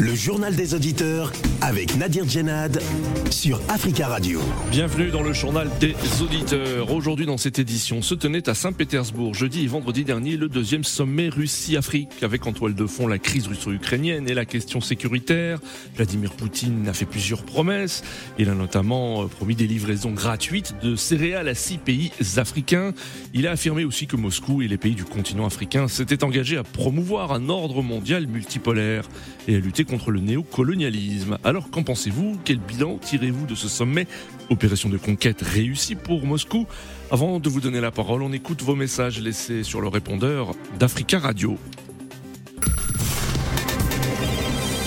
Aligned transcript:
Le 0.00 0.14
journal 0.14 0.56
des 0.56 0.72
auditeurs 0.72 1.30
avec 1.60 1.94
Nadir 1.98 2.26
Djenad 2.26 2.80
sur 3.30 3.60
Africa 3.68 4.08
Radio. 4.08 4.40
Bienvenue 4.70 5.10
dans 5.10 5.22
le 5.22 5.34
journal 5.34 5.68
des 5.78 5.94
auditeurs. 6.22 6.90
Aujourd'hui 6.90 7.26
dans 7.26 7.36
cette 7.36 7.58
édition 7.58 8.00
se 8.00 8.14
tenait 8.14 8.48
à 8.48 8.54
Saint-Pétersbourg 8.54 9.34
jeudi 9.34 9.64
et 9.64 9.66
vendredi 9.66 10.04
dernier 10.04 10.38
le 10.38 10.48
deuxième 10.48 10.84
sommet 10.84 11.28
Russie-Afrique 11.28 12.22
avec 12.22 12.46
en 12.46 12.54
toile 12.54 12.74
de 12.74 12.86
fond 12.86 13.06
la 13.06 13.18
crise 13.18 13.46
russo-ukrainienne 13.46 14.26
et 14.26 14.32
la 14.32 14.46
question 14.46 14.80
sécuritaire. 14.80 15.58
Vladimir 15.96 16.32
Poutine 16.32 16.88
a 16.88 16.94
fait 16.94 17.04
plusieurs 17.04 17.42
promesses. 17.42 18.02
Il 18.38 18.48
a 18.48 18.54
notamment 18.54 19.24
euh, 19.24 19.26
promis 19.26 19.54
des 19.54 19.66
livraisons 19.66 20.12
gratuites 20.12 20.74
de 20.82 20.96
céréales 20.96 21.48
à 21.48 21.54
six 21.54 21.76
pays 21.76 22.10
africains. 22.38 22.94
Il 23.34 23.46
a 23.46 23.50
affirmé 23.50 23.84
aussi 23.84 24.06
que 24.06 24.16
Moscou 24.16 24.62
et 24.62 24.68
les 24.68 24.78
pays 24.78 24.94
du 24.94 25.04
continent 25.04 25.44
africain 25.44 25.88
s'étaient 25.88 26.24
engagés 26.24 26.56
à 26.56 26.62
promouvoir 26.62 27.32
un 27.32 27.50
ordre 27.50 27.82
mondial 27.82 28.26
multipolaire 28.26 29.06
et 29.46 29.56
à 29.56 29.58
lutter 29.58 29.84
contre 29.90 30.12
le 30.12 30.20
néocolonialisme. 30.20 31.36
Alors 31.42 31.68
qu'en 31.70 31.82
pensez-vous? 31.82 32.38
Quel 32.44 32.58
bilan 32.58 32.98
tirez-vous 32.98 33.46
de 33.46 33.56
ce 33.56 33.68
sommet? 33.68 34.06
Opération 34.48 34.88
de 34.88 34.96
conquête 34.96 35.42
réussie 35.42 35.96
pour 35.96 36.24
Moscou 36.24 36.66
Avant 37.10 37.40
de 37.40 37.48
vous 37.48 37.60
donner 37.60 37.80
la 37.80 37.90
parole, 37.90 38.22
on 38.22 38.32
écoute 38.32 38.62
vos 38.62 38.76
messages 38.76 39.20
laissés 39.20 39.64
sur 39.64 39.80
le 39.80 39.88
répondeur 39.88 40.52
d'Africa 40.78 41.18
Radio. 41.18 41.58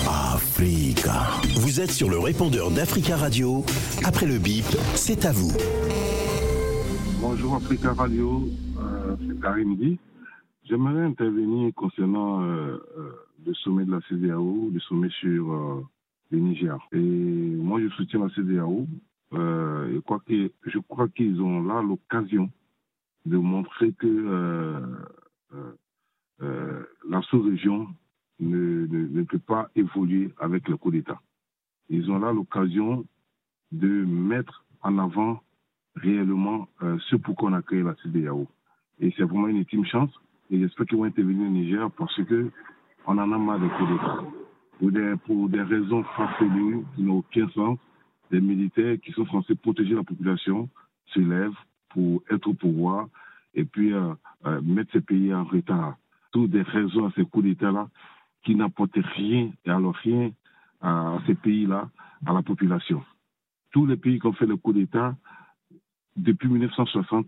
Africa. 0.07 1.25
Vous 1.55 1.81
êtes 1.81 1.91
sur 1.91 2.09
le 2.09 2.19
répondeur 2.19 2.71
d'Africa 2.71 3.17
Radio. 3.17 3.65
Après 4.05 4.25
le 4.25 4.37
bip, 4.37 4.65
c'est 4.95 5.25
à 5.25 5.33
vous. 5.33 5.51
Bonjour 7.19 7.55
Africa 7.55 7.93
Radio, 7.93 8.49
euh, 8.77 9.15
c'est 9.19 9.41
Karim 9.41 9.75
Di. 9.75 9.97
J'aimerais 10.65 11.03
intervenir 11.03 11.73
concernant 11.75 12.41
euh, 12.43 12.77
euh, 12.97 13.11
le 13.45 13.53
sommet 13.53 13.83
de 13.83 13.91
la 13.91 14.01
CDAO, 14.07 14.69
le 14.73 14.79
sommet 14.79 15.09
sur 15.09 15.51
euh, 15.51 15.81
le 16.31 16.39
Niger. 16.39 16.77
Et 16.93 16.97
moi, 16.99 17.81
je 17.81 17.89
soutiens 17.89 18.21
la 18.21 18.29
CDAO. 18.29 18.87
Euh, 19.33 19.97
et 19.97 20.01
quoi 20.01 20.21
que, 20.25 20.51
je 20.65 20.79
crois 20.79 21.09
qu'ils 21.09 21.41
ont 21.41 21.63
là 21.63 21.81
l'occasion 21.81 22.49
de 23.25 23.37
montrer 23.37 23.91
que 23.93 24.07
euh, 24.07 24.79
euh, 26.41 26.83
la 27.09 27.21
sous-région 27.23 27.87
ne, 28.39 28.85
ne, 28.87 29.07
ne, 29.07 29.23
peut 29.23 29.39
pas 29.39 29.69
évoluer 29.75 30.31
avec 30.39 30.69
le 30.69 30.77
coup 30.77 30.91
d'État. 30.91 31.19
Ils 31.89 32.09
ont 32.09 32.19
là 32.19 32.31
l'occasion 32.31 33.05
de 33.71 33.87
mettre 34.05 34.63
en 34.81 34.97
avant 34.97 35.41
réellement 35.95 36.67
ce 37.09 37.15
pour 37.15 37.35
qu'on 37.35 37.53
a 37.53 37.61
créé 37.61 37.83
la 37.83 37.95
CDAO. 38.03 38.47
Et 38.99 39.13
c'est 39.17 39.23
vraiment 39.23 39.47
une 39.47 39.57
ultime 39.57 39.85
chance. 39.85 40.11
Et 40.53 40.59
j'espère 40.59 40.85
qu'ils 40.85 40.99
vont 40.99 41.05
intervenir 41.05 41.47
au 41.47 41.49
Niger 41.49 41.89
parce 41.97 42.15
que 42.25 42.51
on 43.07 43.17
en 43.17 43.31
a 43.31 43.37
marre 43.39 43.59
des 43.59 43.67
coups 43.69 43.89
d'État. 43.89 44.23
Pour 44.77 44.91
des, 44.91 45.15
pour 45.25 45.49
des 45.49 45.61
raisons 45.63 46.03
farfelues 46.15 46.83
qui 46.95 47.01
n'ont 47.01 47.17
aucun 47.17 47.49
sens, 47.49 47.79
des 48.29 48.39
militaires 48.39 48.97
qui 49.03 49.11
sont 49.13 49.25
censés 49.25 49.55
protéger 49.55 49.95
la 49.95 50.03
population 50.03 50.69
se 51.07 51.19
lèvent 51.19 51.57
pour 51.89 52.21
être 52.29 52.47
au 52.47 52.53
pouvoir 52.53 53.07
et 53.55 53.65
puis 53.65 53.93
euh, 53.93 54.13
euh, 54.45 54.61
mettre 54.61 54.91
ces 54.93 55.01
pays 55.01 55.33
en 55.33 55.43
retard. 55.43 55.95
Toutes 56.31 56.51
des 56.51 56.61
raisons 56.61 57.07
à 57.07 57.11
ces 57.15 57.25
coups 57.25 57.45
d'État-là 57.45 57.89
qui 58.43 58.53
n'apportent 58.55 58.91
rien, 59.15 59.51
et 59.65 59.69
alors 59.71 59.95
rien 59.95 60.31
à 60.81 61.17
ces 61.25 61.33
pays-là, 61.33 61.89
à 62.27 62.31
la 62.33 62.43
population. 62.43 63.03
Tous 63.71 63.87
les 63.87 63.97
pays 63.97 64.19
qui 64.19 64.27
ont 64.27 64.33
fait 64.33 64.45
le 64.45 64.57
coup 64.57 64.73
d'État, 64.73 65.15
depuis 66.15 66.47
1960, 66.47 67.25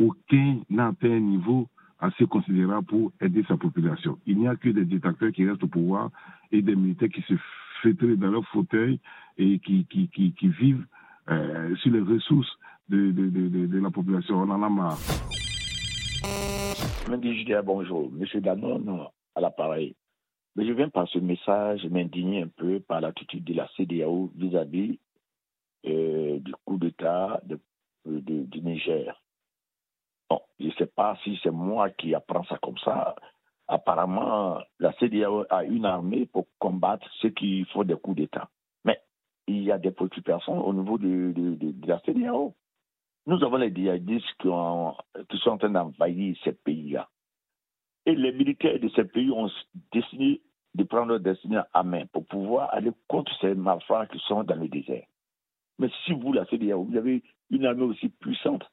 aucun 0.00 0.58
n'a 0.68 0.88
atteint 0.88 1.12
un 1.12 1.20
niveau 1.20 1.68
assez 1.98 2.26
considérable 2.26 2.86
pour 2.86 3.12
aider 3.20 3.44
sa 3.48 3.56
population. 3.56 4.18
Il 4.26 4.38
n'y 4.38 4.48
a 4.48 4.56
que 4.56 4.68
des 4.68 4.84
dictateurs 4.84 5.32
qui 5.32 5.48
restent 5.48 5.64
au 5.64 5.68
pouvoir 5.68 6.10
et 6.52 6.62
des 6.62 6.76
militaires 6.76 7.08
qui 7.08 7.22
se 7.22 7.34
fêteraient 7.82 8.16
dans 8.16 8.30
leur 8.30 8.44
fauteuil 8.48 9.00
et 9.38 9.58
qui, 9.58 9.86
qui, 9.86 10.08
qui, 10.08 10.48
vivent 10.48 10.86
euh, 11.30 11.74
sur 11.76 11.92
les 11.92 12.00
ressources 12.00 12.58
de, 12.88 13.10
de, 13.10 13.28
de, 13.28 13.66
de, 13.66 13.78
la 13.78 13.90
population. 13.90 14.36
On 14.36 14.50
en 14.50 14.62
a 14.62 14.68
marre. 14.68 14.98
Je 17.08 17.44
dis 17.44 17.52
bonjour, 17.64 18.10
Monsieur 18.12 18.42
à 19.34 19.40
l'appareil. 19.40 19.94
Mais 20.56 20.66
je 20.66 20.72
viens 20.72 20.88
par 20.88 21.06
ce 21.08 21.18
message 21.18 21.84
m'indigner 21.86 22.42
un 22.42 22.48
peu 22.48 22.80
par 22.80 23.00
l'attitude 23.00 23.44
de 23.44 23.54
la 23.54 23.68
CDAO 23.76 24.32
vis-à-vis 24.36 24.98
euh, 25.86 26.38
du 26.38 26.52
coup 26.64 26.78
d'État 26.78 27.42
du 28.06 28.60
Niger. 28.62 29.20
Bon, 30.28 30.40
je 30.58 30.66
ne 30.66 30.70
sais 30.72 30.86
pas 30.86 31.16
si 31.22 31.38
c'est 31.42 31.50
moi 31.50 31.90
qui 31.90 32.14
apprends 32.14 32.44
ça 32.44 32.58
comme 32.62 32.78
ça. 32.78 33.14
Apparemment, 33.68 34.58
la 34.78 34.92
CDAO 34.94 35.44
a 35.50 35.64
une 35.64 35.86
armée 35.86 36.26
pour 36.26 36.46
combattre 36.58 37.08
ceux 37.20 37.30
qui 37.30 37.64
font 37.66 37.84
des 37.84 37.96
coups 37.96 38.16
d'État. 38.16 38.48
Mais 38.84 39.00
il 39.46 39.62
y 39.62 39.72
a 39.72 39.78
des 39.78 39.90
préoccupations 39.90 40.64
au 40.66 40.72
niveau 40.72 40.98
de, 40.98 41.34
la 41.86 42.00
CDAO. 42.00 42.54
Nous 43.26 43.42
avons 43.44 43.56
les 43.56 43.74
djihadistes 43.74 44.26
qui, 44.40 44.48
qui 45.28 45.38
sont 45.38 45.50
en 45.50 45.58
train 45.58 45.70
d'envahir 45.70 46.36
ces 46.44 46.52
pays-là. 46.52 47.08
Et 48.06 48.14
les 48.14 48.32
militaires 48.32 48.78
de 48.78 48.88
ces 48.90 49.04
pays 49.04 49.30
ont 49.32 49.50
décidé 49.92 50.42
de 50.74 50.84
prendre 50.84 51.08
leur 51.08 51.20
destinée 51.20 51.60
à 51.72 51.82
main 51.82 52.06
pour 52.12 52.24
pouvoir 52.26 52.72
aller 52.72 52.92
contre 53.08 53.32
ces 53.40 53.54
malfrats 53.54 54.06
qui 54.06 54.18
sont 54.20 54.44
dans 54.44 54.54
le 54.54 54.68
désert. 54.68 55.06
Mais 55.78 55.88
si 56.04 56.12
vous, 56.12 56.32
la 56.32 56.46
CDAO, 56.46 56.84
vous 56.84 56.96
avez 56.96 57.22
une 57.50 57.66
armée 57.66 57.82
aussi 57.82 58.08
puissante, 58.08 58.64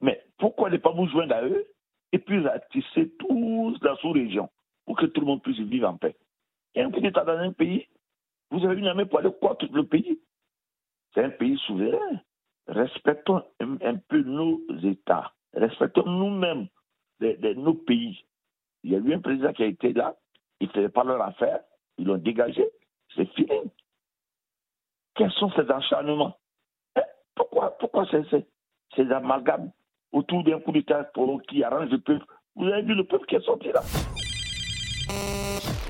mais 0.00 0.22
pourquoi 0.38 0.70
ne 0.70 0.76
pas 0.76 0.92
vous 0.92 1.08
joindre 1.08 1.34
à 1.34 1.42
eux 1.42 1.66
et 2.12 2.18
puis 2.18 2.40
ratisser 2.40 3.10
toute 3.18 3.82
la 3.82 3.96
sous-région 3.96 4.48
pour 4.84 4.96
que 4.96 5.06
tout 5.06 5.20
le 5.20 5.26
monde 5.26 5.42
puisse 5.42 5.58
vivre 5.58 5.88
en 5.88 5.96
paix? 5.96 6.16
Il 6.74 6.80
y 6.80 6.82
a 6.82 6.86
un 6.86 6.90
coup 6.90 7.00
d'État 7.00 7.24
dans 7.24 7.38
un 7.38 7.52
pays, 7.52 7.86
vous 8.50 8.64
avez 8.64 8.76
une 8.76 8.86
armée 8.86 9.06
pour 9.06 9.18
aller 9.18 9.32
contre 9.40 9.66
le 9.72 9.84
pays? 9.84 10.20
C'est 11.14 11.24
un 11.24 11.30
pays 11.30 11.58
souverain. 11.66 12.20
Respectons 12.66 13.42
un, 13.60 13.96
peu 13.96 14.22
nos 14.22 14.60
États. 14.82 15.32
Respectons 15.54 16.04
nous-mêmes 16.04 16.68
nos 17.20 17.74
pays. 17.74 18.24
Il 18.84 18.92
y 18.92 18.94
a 18.94 18.98
eu 18.98 19.14
un 19.14 19.20
président 19.20 19.52
qui 19.52 19.62
a 19.62 19.66
été 19.66 19.92
là, 19.92 20.14
il 20.60 20.68
ne 20.68 20.72
faisait 20.72 20.88
pas 20.88 21.04
leur 21.04 21.20
affaire, 21.22 21.60
ils 21.96 22.06
l'ont 22.06 22.18
dégagé, 22.18 22.68
c'est 23.16 23.28
fini. 23.32 23.48
Quels 25.14 25.32
sont 25.32 25.50
ces 25.52 25.68
acharnements 25.70 26.38
hein? 26.96 27.02
Pourquoi, 27.34 27.76
pourquoi 27.78 28.06
ces 28.06 29.10
amalgames? 29.10 29.72
Autour 30.12 30.44
d'un 30.44 30.60
coup 30.60 30.72
d'État 30.72 31.10
qui 31.48 31.62
arrange 31.62 31.90
le 31.90 31.98
peuple. 31.98 32.24
Vous 32.56 32.66
avez 32.66 32.82
vu 32.82 32.94
le 32.94 33.04
peuple 33.04 33.26
qui 33.26 33.36
est 33.36 33.44
sorti 33.44 33.68
là 33.68 33.82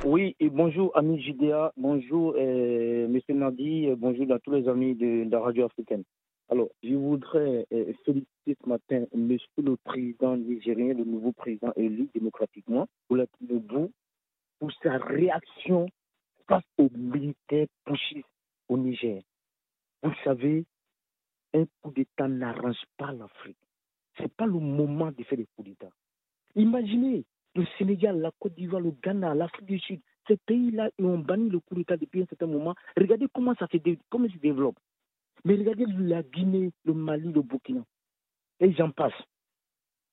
oui, 0.05 0.37
et 0.39 0.49
bonjour 0.49 0.97
ami 0.97 1.21
Judéa, 1.21 1.73
bonjour 1.77 2.34
euh, 2.39 3.09
Monsieur 3.09 3.34
Nadi, 3.34 3.89
bonjour 3.97 4.31
à 4.33 4.39
tous 4.39 4.53
les 4.53 4.69
amis 4.69 4.95
de, 4.95 5.29
la 5.29 5.41
radio 5.41 5.67
africaine. 5.67 6.05
Alors, 6.49 6.69
je 6.84 6.95
voudrais 6.95 7.67
euh, 7.73 7.93
féliciter 8.05 8.56
ce 8.62 8.69
matin 8.69 9.05
Monsieur 9.12 9.49
le 9.59 9.77
Président 9.77 10.37
nigérien, 10.37 10.95
le 10.95 11.05
nouveau 11.05 11.33
président 11.33 11.73
élu 11.75 12.09
démocratiquement, 12.15 12.87
pour 13.09 13.17
la 13.17 13.27
debout, 13.41 13.91
pour 14.61 14.71
sa 14.83 14.99
réaction 14.99 15.89
face 16.47 16.65
aux 16.79 16.91
militaires 16.97 17.67
pushistes 17.85 18.25
au 18.69 18.79
Niger. 18.79 19.21
Vous 20.05 20.15
savez, 20.23 20.65
un 21.55 21.65
coup 21.83 21.91
d'État 21.91 22.29
n'arrange 22.29 22.83
pas 22.97 23.12
l'Afrique 23.12 23.59
n'est 24.23 24.29
pas 24.29 24.47
le 24.47 24.53
moment 24.53 25.11
de 25.11 25.23
faire 25.25 25.39
des 25.39 25.47
coups 25.56 25.69
d'État. 25.69 25.91
Imaginez 26.55 27.25
le 27.55 27.65
Sénégal, 27.79 28.21
la 28.21 28.31
Côte 28.39 28.55
d'Ivoire, 28.55 28.81
le 28.81 28.93
Ghana, 29.03 29.34
l'Afrique 29.34 29.67
du 29.67 29.79
Sud, 29.79 30.01
ces 30.27 30.37
pays-là, 30.37 30.91
ont 31.01 31.19
banni 31.19 31.49
le 31.51 31.61
coup 31.61 31.75
d'État 31.75 31.97
depuis 31.97 32.23
un 32.23 32.27
certain 32.27 32.47
moment. 32.47 32.75
Regardez 32.97 33.27
comment 33.33 33.55
ça 33.59 33.67
se 33.71 33.79
développe. 33.79 34.79
Mais 35.45 35.55
regardez 35.55 35.87
la 35.87 36.23
Guinée, 36.23 36.70
le 36.85 36.94
Mali, 36.94 37.32
le 37.32 37.43
Burkina. 37.43 37.85
Et 38.61 38.73
j'en 38.73 38.91
passe. 38.91 39.15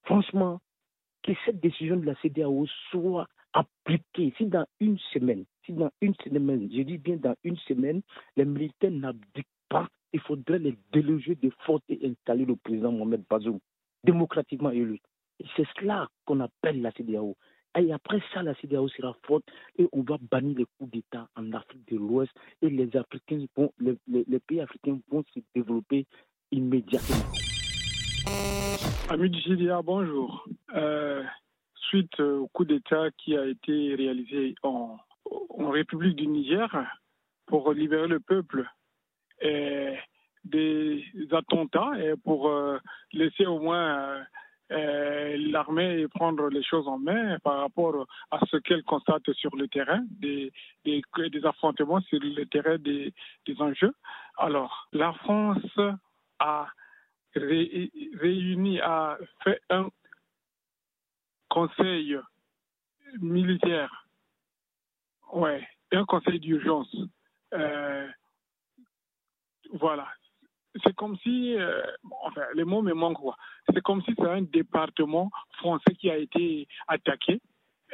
Franchement, 0.04 0.60
que 1.24 1.34
cette 1.46 1.60
décision 1.60 1.98
de 1.98 2.06
la 2.06 2.16
CDAO 2.22 2.66
soit 2.92 3.28
appliquée. 3.54 4.34
Si 4.38 4.46
dans 4.46 4.66
une 4.80 4.98
semaine, 5.14 5.46
si 5.66 5.74
dans 5.74 5.92
une 6.02 6.14
semaine, 6.24 6.70
je 6.72 6.82
dis 6.82 6.98
bien 6.98 7.18
dans 7.18 7.36
une 7.44 7.58
semaine, 7.58 8.02
les 8.36 8.46
militaires 8.46 8.92
n'abdiquent 8.92 9.48
pas, 9.70 9.88
il 10.14 10.20
faudrait 10.20 10.60
les 10.60 10.78
déloger 10.94 11.36
de 11.36 11.50
force 11.66 11.82
et 11.90 12.00
installer 12.08 12.46
le 12.46 12.56
président 12.56 12.92
Mohamed 12.92 13.24
Bazoum 13.30 13.60
démocratiquement 14.06 14.72
élu. 14.72 15.00
Et 15.40 15.46
c'est 15.56 15.68
cela 15.80 16.08
qu'on 16.26 16.40
appelle 16.40 16.82
la 16.82 16.92
CDAO. 16.92 17.36
Et 17.78 17.92
après 17.92 18.22
ça, 18.34 18.42
la 18.42 18.56
CDAO 18.56 18.88
sera 18.88 19.14
forte 19.28 19.44
et 19.78 19.88
on 19.92 20.02
va 20.02 20.18
bannir 20.32 20.58
les 20.58 20.66
coups 20.78 20.92
d'État 20.92 21.28
en 21.36 21.52
Afrique 21.52 21.86
de 21.92 21.98
l'Ouest 21.98 22.32
et 22.62 22.70
les, 22.70 22.96
Africains 22.96 23.46
vont, 23.56 23.74
les, 23.80 24.40
pays 24.40 24.62
africains 24.62 24.98
vont 25.10 25.24
se 25.34 25.40
développer 25.54 26.06
immédiatement. 26.52 27.16
Amis 29.10 29.30
du 29.30 29.42
CDA, 29.42 29.82
bonjour. 29.82 30.48
Euh, 30.74 31.22
suite 31.90 32.18
au 32.20 32.48
coup 32.48 32.64
d'État 32.64 33.10
qui 33.18 33.36
a 33.38 33.46
été 33.46 33.96
réalisé 33.96 34.56
en, 34.64 34.98
République 35.58 36.16
du 36.16 36.28
Niger 36.28 36.70
pour 37.48 37.74
libérer 37.74 38.08
le 38.08 38.20
peuple, 38.20 38.66
des 40.46 41.04
attentats 41.32 41.92
et 42.00 42.16
pour 42.24 42.52
laisser 43.12 43.46
au 43.46 43.60
moins 43.60 44.26
euh, 44.72 45.38
l'armée 45.52 46.08
prendre 46.08 46.50
les 46.50 46.64
choses 46.64 46.88
en 46.88 46.98
main 46.98 47.38
par 47.40 47.60
rapport 47.60 48.08
à 48.32 48.40
ce 48.50 48.58
qu'elle 48.58 48.84
constate 48.84 49.32
sur 49.34 49.56
le 49.56 49.68
terrain, 49.68 50.04
des, 50.10 50.52
des, 50.84 51.04
affrontements 51.44 52.02
sur 52.02 52.20
le 52.20 52.46
terrain 52.46 52.78
des, 52.80 53.14
enjeux. 53.60 53.94
Alors, 54.38 54.88
la 54.92 55.14
France 55.14 55.80
a 56.40 56.68
réuni, 57.36 58.80
a 58.82 59.20
fait 59.44 59.62
un 59.70 59.90
conseil 61.48 62.18
militaire, 63.20 64.08
ouais, 65.32 65.68
un 65.92 66.06
conseil 66.06 66.40
d'urgence. 66.40 66.94
Euh, 67.54 68.08
voilà, 69.74 70.08
c'est 70.84 70.96
comme 70.96 71.18
si, 71.18 71.56
euh, 71.56 71.82
enfin, 72.24 72.44
les 72.54 72.64
mots 72.64 72.82
me 72.82 72.94
manquent 72.94 73.20
quoi. 73.20 73.38
C'est 73.74 73.82
comme 73.82 74.02
si 74.04 74.14
c'est 74.18 74.28
un 74.28 74.42
département 74.42 75.32
français 75.58 75.96
qui 75.98 76.10
a 76.10 76.18
été 76.18 76.68
attaqué. 76.88 77.42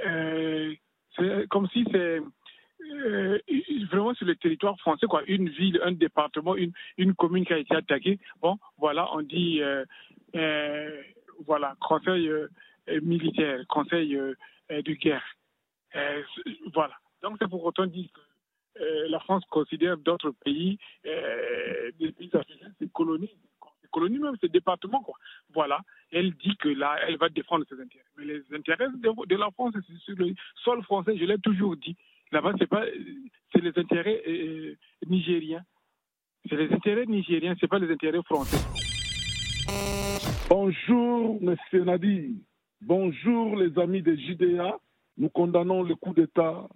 Euh, 0.06 0.74
c'est 1.16 1.48
comme 1.50 1.68
si 1.70 1.86
c'est 1.92 2.22
euh, 2.94 3.40
vraiment 3.92 4.14
sur 4.14 4.26
le 4.26 4.36
territoire 4.36 4.78
français, 4.80 5.08
quoi, 5.08 5.24
une 5.28 5.50
ville, 5.50 5.80
un 5.84 5.92
département, 5.92 6.56
une, 6.56 6.72
une 6.98 7.14
commune 7.14 7.46
qui 7.46 7.54
a 7.54 7.58
été 7.58 7.76
attaquée. 7.76 8.20
Bon, 8.42 8.58
voilà, 8.78 9.08
on 9.14 9.22
dit, 9.22 9.62
voilà, 11.46 11.76
conseil 11.80 12.30
militaire, 13.02 13.60
conseil 13.68 14.18
de 14.70 14.94
guerre. 14.94 15.24
voilà. 16.74 16.96
Donc 17.22 17.38
c'est 17.40 17.50
pour 17.50 17.64
autant 17.64 17.86
dire 17.86 18.08
que 18.14 18.22
euh, 18.80 19.08
la 19.10 19.20
France 19.20 19.44
considère 19.50 19.98
d'autres 19.98 20.32
pays, 20.44 20.78
euh, 21.06 21.92
des 22.00 22.12
pays 22.12 22.30
africains, 22.34 22.72
c'est 22.80 22.92
colonies. 22.92 23.36
Colonies 23.92 24.20
même, 24.20 24.36
c'est 24.40 24.52
département, 24.52 25.02
quoi. 25.02 25.16
Voilà. 25.54 25.82
Elle 26.12 26.34
dit 26.36 26.56
que 26.58 26.70
là, 26.70 26.96
elle 27.08 27.18
va 27.18 27.28
défendre 27.28 27.66
ses 27.68 27.76
intérêts. 27.76 28.06
Mais 28.18 28.26
les 28.26 28.42
intérêts 28.54 28.88
de, 28.88 29.36
la 29.36 29.52
France, 29.52 29.74
sur 30.06 30.16
le 30.16 30.34
sol 30.64 30.82
français, 30.84 31.18
je 31.18 31.26
l'ai 31.26 31.38
toujours 31.40 31.76
dit. 31.76 31.98
Là-bas, 32.32 32.54
c'est 32.58 32.68
pas, 32.68 32.86
c'est 33.52 33.62
les 33.62 33.78
intérêts 33.78 34.22
euh, 34.26 34.76
nigériens. 35.08 35.64
C'est 36.48 36.56
les 36.56 36.74
intérêts 36.74 37.06
nigériens, 37.06 37.56
c'est 37.60 37.68
pas 37.68 37.80
les 37.80 37.92
intérêts 37.92 38.24
français. 38.24 38.58
Bonjour, 40.50 41.42
monsieur 41.42 41.84
Nadi. 41.84 42.42
Bonjour, 42.80 43.58
les 43.58 43.78
amis 43.78 44.02
de 44.02 44.16
JDA. 44.16 44.80
Nous 45.18 45.30
condamnons 45.30 45.84
le 45.84 45.96
coup 45.96 46.14
d'État 46.14 46.68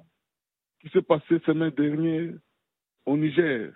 qui 0.85 0.91
s'est 0.91 1.01
passé 1.01 1.39
semaine 1.45 1.71
dernière 1.71 2.33
au 3.07 3.17
Niger. 3.17 3.73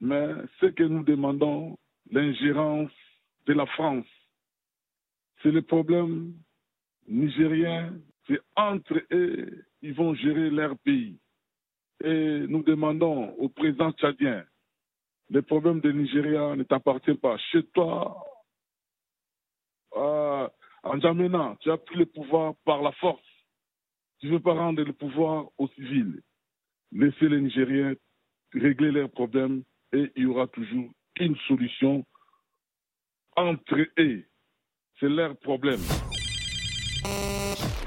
Mais 0.00 0.28
ce 0.60 0.66
que 0.66 0.84
nous 0.84 1.02
demandons, 1.02 1.76
l'ingérence 2.10 2.92
de 3.46 3.52
la 3.52 3.66
France, 3.66 4.06
c'est 5.42 5.50
le 5.50 5.62
problème 5.62 6.34
nigérien, 7.08 7.94
c'est 8.28 8.40
entre 8.54 8.94
eux, 9.10 9.64
ils 9.82 9.92
vont 9.94 10.14
gérer 10.14 10.50
leur 10.50 10.78
pays. 10.78 11.18
Et 12.04 12.46
nous 12.48 12.62
demandons 12.62 13.30
au 13.38 13.48
président 13.48 13.90
tchadien, 13.92 14.44
le 15.30 15.42
problème 15.42 15.80
de 15.80 15.90
Nigeria 15.90 16.54
ne 16.54 16.62
t'appartient 16.62 17.14
pas. 17.14 17.36
Chez 17.50 17.64
toi, 17.68 18.24
euh, 19.96 20.48
en 20.84 21.00
Jamena, 21.00 21.56
tu 21.60 21.72
as 21.72 21.78
pris 21.78 21.96
le 21.98 22.06
pouvoir 22.06 22.54
par 22.64 22.82
la 22.82 22.92
force. 22.92 23.20
Tu 24.20 24.26
ne 24.28 24.32
veux 24.34 24.40
pas 24.40 24.54
rendre 24.54 24.82
le 24.84 24.92
pouvoir 24.92 25.46
aux 25.58 25.66
civils 25.68 26.22
laisser 26.92 27.28
les 27.28 27.40
Nigériens 27.40 27.94
régler 28.54 28.90
leurs 28.92 29.10
problèmes 29.10 29.62
et 29.92 30.10
il 30.16 30.22
y 30.24 30.26
aura 30.26 30.46
toujours 30.48 30.90
une 31.20 31.36
solution 31.48 32.04
entre 33.36 33.76
eux. 33.98 34.24
C'est 35.00 35.08
leur 35.08 35.36
problème. 35.38 35.80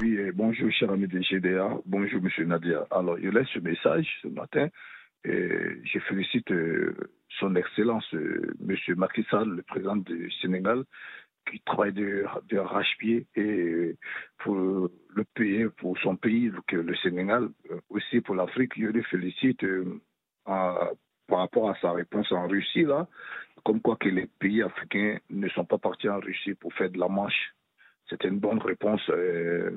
Oui, 0.01 0.17
bonjour, 0.33 0.71
cher 0.71 0.91
ami 0.91 1.07
de 1.07 1.19
GDA. 1.19 1.77
Bonjour, 1.85 2.21
monsieur 2.21 2.45
Nadia. 2.45 2.85
Alors, 2.91 3.17
je 3.17 3.29
laisse 3.29 3.47
ce 3.53 3.59
message 3.59 4.07
ce 4.21 4.27
matin 4.27 4.67
et 5.23 5.49
je 5.83 5.99
félicite 5.99 6.51
euh, 6.51 6.93
son 7.39 7.55
Excellence, 7.55 8.05
euh, 8.13 8.53
monsieur 8.59 8.95
Macky 8.95 9.25
le 9.31 9.61
président 9.63 9.95
du 9.95 10.29
Sénégal, 10.41 10.83
qui 11.49 11.59
travaille 11.61 11.93
de, 11.93 12.25
de 12.49 12.57
arrache-pied 12.57 13.27
et 13.35 13.95
pour 14.39 14.55
le 14.55 15.23
pays, 15.33 15.65
pour 15.77 15.97
son 15.99 16.15
pays, 16.15 16.51
le 16.71 16.95
Sénégal, 16.97 17.49
euh, 17.71 17.79
aussi 17.89 18.21
pour 18.21 18.35
l'Afrique, 18.35 18.73
je 18.77 18.85
le 18.85 19.01
félicite 19.03 19.63
euh, 19.63 19.99
par 20.45 20.89
rapport 21.29 21.69
à 21.69 21.75
sa 21.79 21.91
réponse 21.91 22.31
en 22.31 22.47
Russie, 22.47 22.83
là, 22.83 23.07
comme 23.63 23.81
quoi 23.81 23.95
que 23.95 24.09
les 24.09 24.27
pays 24.27 24.61
africains 24.61 25.17
ne 25.29 25.47
sont 25.49 25.65
pas 25.65 25.77
partis 25.77 26.09
en 26.09 26.19
Russie 26.19 26.53
pour 26.55 26.73
faire 26.73 26.89
de 26.89 26.99
la 26.99 27.07
manche. 27.07 27.55
C'était 28.09 28.27
une 28.27 28.39
bonne 28.39 28.59
réponse 28.59 29.01
euh, 29.09 29.71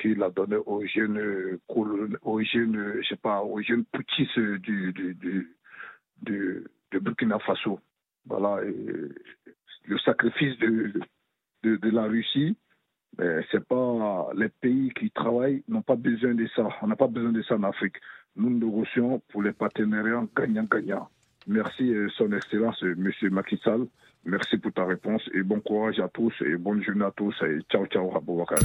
qu'il 0.00 0.22
a 0.22 0.30
donnée 0.30 0.56
aux 0.56 0.84
jeunes, 0.84 1.58
aux 1.68 2.40
je 2.42 3.06
sais 3.08 3.16
pas, 3.16 3.42
aux 3.42 3.62
jeunes 3.62 3.84
poutistes 3.86 4.38
du, 4.38 4.92
de 6.22 6.98
Burkina 6.98 7.38
Faso. 7.38 7.80
Voilà. 8.26 8.60
Le 9.84 9.98
sacrifice 9.98 10.58
de, 10.58 10.92
la 11.64 12.04
Russie, 12.04 12.56
c'est 13.18 13.66
pas 13.66 14.28
les 14.34 14.48
pays 14.48 14.90
qui 14.98 15.10
travaillent 15.10 15.62
n'ont 15.68 15.82
pas 15.82 15.96
besoin 15.96 16.34
de 16.34 16.46
ça. 16.56 16.68
On 16.82 16.86
n'a 16.86 16.96
pas 16.96 17.08
besoin 17.08 17.32
de 17.32 17.42
ça 17.42 17.56
en 17.56 17.62
Afrique. 17.62 17.96
Nous 18.36 18.50
négocions 18.50 19.20
pour 19.28 19.42
les 19.42 19.52
partenariats 19.52 20.24
gagnant-gagnant. 20.34 21.08
Merci, 21.46 21.92
euh, 21.92 22.08
Son 22.16 22.32
Excellence, 22.32 22.82
euh, 22.84 22.94
Monsieur 22.96 23.30
Macky 23.30 23.58
Sall. 23.64 23.86
Merci 24.24 24.58
pour 24.58 24.72
ta 24.72 24.84
réponse 24.84 25.22
et 25.34 25.42
bon 25.42 25.60
courage 25.60 25.98
à 25.98 26.08
tous 26.08 26.32
et 26.42 26.56
bonne 26.56 26.82
journée 26.82 27.04
à 27.04 27.10
tous 27.10 27.34
et 27.42 27.58
ciao, 27.70 27.86
ciao, 27.86 28.16
Aboubacar. 28.16 28.60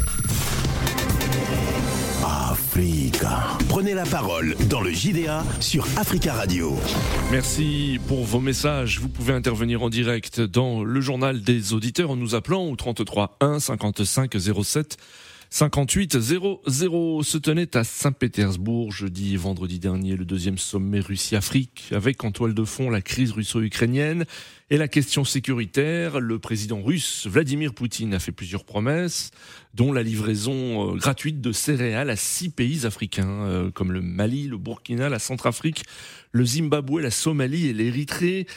Africa. 2.27 3.57
Prenez 3.69 3.94
la 3.94 4.03
parole 4.03 4.57
dans 4.69 4.81
le 4.81 4.91
JDA 4.91 5.45
sur 5.62 5.88
Africa 5.95 6.33
Radio. 6.33 6.75
Merci 7.31 8.00
pour 8.06 8.25
vos 8.25 8.41
messages. 8.41 9.00
Vous 9.00 9.07
pouvez 9.07 9.33
intervenir 9.33 9.81
en 9.81 9.89
direct 9.89 10.41
dans 10.41 10.83
le 10.83 11.00
journal 11.00 11.41
des 11.41 11.71
auditeurs 11.74 12.12
en 12.12 12.18
nous 12.18 12.35
appelant 12.35 12.65
au 12.65 12.75
33 12.75 13.38
1 13.39 13.59
55 13.59 14.35
07 14.38 14.97
58 15.50 16.19
00 16.19 17.24
se 17.24 17.38
tenait 17.38 17.77
à 17.77 17.85
Saint-Pétersbourg 17.85 18.91
jeudi 18.91 19.35
et 19.35 19.38
vendredi 19.38 19.80
dernier 19.80 20.18
le 20.18 20.25
deuxième 20.25 20.57
sommet 20.57 21.00
Russie-Afrique 21.00 21.85
avec 21.94 22.25
en 22.25 22.31
toile 22.31 22.53
de 22.53 22.65
fond 22.65 22.89
la 22.89 23.01
crise 23.01 23.31
russo-ukrainienne 23.31 24.25
et 24.69 24.78
la 24.78 24.88
question 24.88 25.24
sécuritaire. 25.24 26.19
Le 26.19 26.40
président 26.40 26.81
russe 26.81 27.28
Vladimir 27.28 27.74
Poutine 27.74 28.14
a 28.14 28.19
fait 28.19 28.31
plusieurs 28.31 28.66
promesses 28.66 29.31
dont 29.74 29.94
la 29.94 30.04
livraison 30.04 30.94
euh, 30.94 30.95
gratuite 30.95 31.40
de 31.40 31.52
céréales 31.52 32.09
à 32.09 32.16
six 32.16 32.50
pays 32.50 32.86
africains 32.86 33.30
euh, 33.30 33.71
comme 33.71 33.92
le 33.92 34.02
Mali, 34.02 34.47
le 34.47 34.57
Burkina, 34.57 35.07
la 35.07 35.19
Centrafrique, 35.19 35.83
le 36.31 36.45
Zimbabwe, 36.45 37.00
la 37.00 37.12
Somalie 37.12 37.68
et 37.68 37.74
l'Érythrée. 37.74 38.47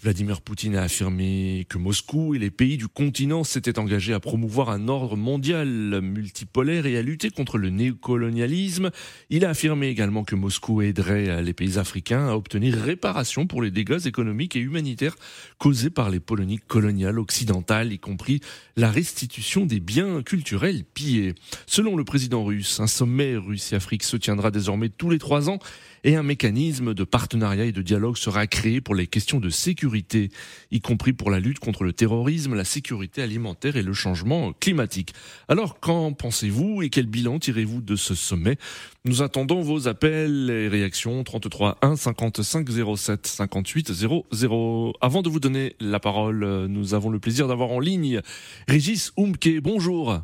Vladimir 0.00 0.40
Poutine 0.40 0.76
a 0.76 0.82
affirmé 0.82 1.66
que 1.68 1.76
Moscou 1.76 2.34
et 2.34 2.38
les 2.38 2.52
pays 2.52 2.76
du 2.76 2.86
continent 2.86 3.42
s'étaient 3.42 3.80
engagés 3.80 4.14
à 4.14 4.20
promouvoir 4.20 4.70
un 4.70 4.86
ordre 4.86 5.16
mondial 5.16 6.00
multipolaire 6.00 6.86
et 6.86 6.96
à 6.96 7.02
lutter 7.02 7.30
contre 7.30 7.58
le 7.58 7.70
néocolonialisme. 7.70 8.90
Il 9.30 9.44
a 9.44 9.50
affirmé 9.50 9.88
également 9.88 10.22
que 10.22 10.36
Moscou 10.36 10.82
aiderait 10.82 11.42
les 11.42 11.52
pays 11.52 11.78
africains 11.78 12.28
à 12.28 12.34
obtenir 12.34 12.76
réparation 12.76 13.48
pour 13.48 13.60
les 13.60 13.72
dégâts 13.72 14.06
économiques 14.06 14.54
et 14.54 14.60
humanitaires 14.60 15.16
causés 15.58 15.90
par 15.90 16.10
les 16.10 16.20
polonies 16.20 16.58
coloniales 16.58 17.18
occidentales, 17.18 17.92
y 17.92 17.98
compris 17.98 18.40
la 18.76 18.90
restitution 18.90 19.66
des 19.66 19.80
biens 19.80 20.22
culturels 20.22 20.84
pillés. 20.84 21.34
Selon 21.66 21.96
le 21.96 22.04
président 22.04 22.44
russe, 22.44 22.80
un 22.80 22.86
sommet 22.86 23.36
Russie-Afrique 23.36 24.04
se 24.04 24.16
tiendra 24.16 24.50
désormais 24.50 24.88
tous 24.88 25.10
les 25.10 25.18
trois 25.18 25.50
ans 25.50 25.58
et 26.04 26.16
un 26.16 26.22
mécanisme 26.22 26.94
de 26.94 27.04
partenariat 27.04 27.64
et 27.64 27.72
de 27.72 27.82
dialogue 27.82 28.16
sera 28.16 28.46
créé 28.46 28.80
pour 28.80 28.94
les 28.94 29.06
questions 29.06 29.40
de 29.40 29.50
sécurité, 29.50 30.30
y 30.70 30.80
compris 30.80 31.12
pour 31.12 31.30
la 31.30 31.40
lutte 31.40 31.58
contre 31.58 31.84
le 31.84 31.92
terrorisme, 31.92 32.54
la 32.54 32.64
sécurité 32.64 33.22
alimentaire 33.22 33.76
et 33.76 33.82
le 33.82 33.92
changement 33.92 34.52
climatique. 34.52 35.14
Alors, 35.48 35.80
qu'en 35.80 36.12
pensez-vous 36.12 36.82
et 36.82 36.90
quel 36.90 37.06
bilan 37.06 37.38
tirez-vous 37.38 37.80
de 37.80 37.96
ce 37.96 38.14
sommet? 38.14 38.56
Nous 39.04 39.22
attendons 39.22 39.60
vos 39.60 39.88
appels 39.88 40.50
et 40.50 40.68
réactions 40.68 41.24
33 41.24 41.78
1 41.82 41.96
55 41.96 42.68
07 42.96 43.26
58 43.26 43.92
00. 43.92 44.94
Avant 45.00 45.22
de 45.22 45.28
vous 45.28 45.40
donner 45.40 45.74
la 45.80 46.00
parole, 46.00 46.66
nous 46.68 46.94
avons 46.94 47.10
le 47.10 47.18
plaisir 47.18 47.48
d'avoir 47.48 47.70
en 47.70 47.80
ligne 47.80 48.20
Régis 48.66 49.12
Oumke. 49.16 49.60
Bonjour. 49.62 50.20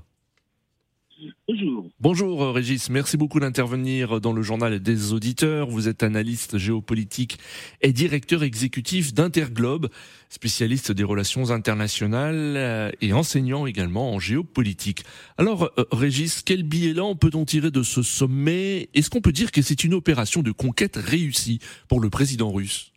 Bonjour. 1.47 1.90
Bonjour 2.00 2.42
euh, 2.42 2.50
Régis, 2.50 2.90
merci 2.90 3.16
beaucoup 3.16 3.38
d'intervenir 3.38 4.21
dans 4.21 4.33
le 4.33 4.42
journal 4.42 4.80
des 4.80 5.12
auditeurs. 5.12 5.68
Vous 5.68 5.88
êtes 5.88 6.02
analyste 6.02 6.59
géopolitique 6.59 7.38
et 7.83 7.92
directeur 7.92 8.42
exécutif 8.42 9.14
d'Interglobe, 9.14 9.88
spécialiste 10.28 10.92
des 10.92 11.04
relations 11.04 11.50
internationales 11.50 12.56
euh, 12.56 12.90
et 13.00 13.12
enseignant 13.12 13.66
également 13.66 14.12
en 14.12 14.18
géopolitique. 14.18 15.04
Alors 15.38 15.71
euh, 15.78 15.85
Régis, 15.92 16.42
quel 16.42 16.62
bilan 16.62 17.14
peut-on 17.14 17.44
tirer 17.44 17.71
de 17.71 17.83
ce 17.83 18.02
sommet? 18.02 18.88
Est-ce 18.94 19.11
qu'on 19.11 19.21
peut 19.21 19.33
dire 19.33 19.52
que 19.52 19.62
c'est 19.62 19.85
une 19.85 19.94
opération 19.94 20.42
de 20.42 20.50
conquête 20.50 20.97
réussie 20.97 21.61
pour 21.88 22.00
le 22.00 22.11
président 22.11 22.50
russe? 22.50 22.92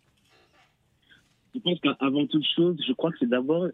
Je 1.54 1.60
pense 1.60 1.78
qu'avant 1.80 2.26
toute 2.26 2.46
chose, 2.56 2.76
je 2.86 2.92
crois 2.92 3.10
que 3.10 3.18
c'est 3.20 3.28
d'abord, 3.28 3.66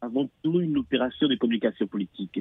avant 0.00 0.28
tout, 0.42 0.60
une 0.60 0.78
opération 0.78 1.28
de 1.28 1.34
communication 1.36 1.86
politique. 1.86 2.40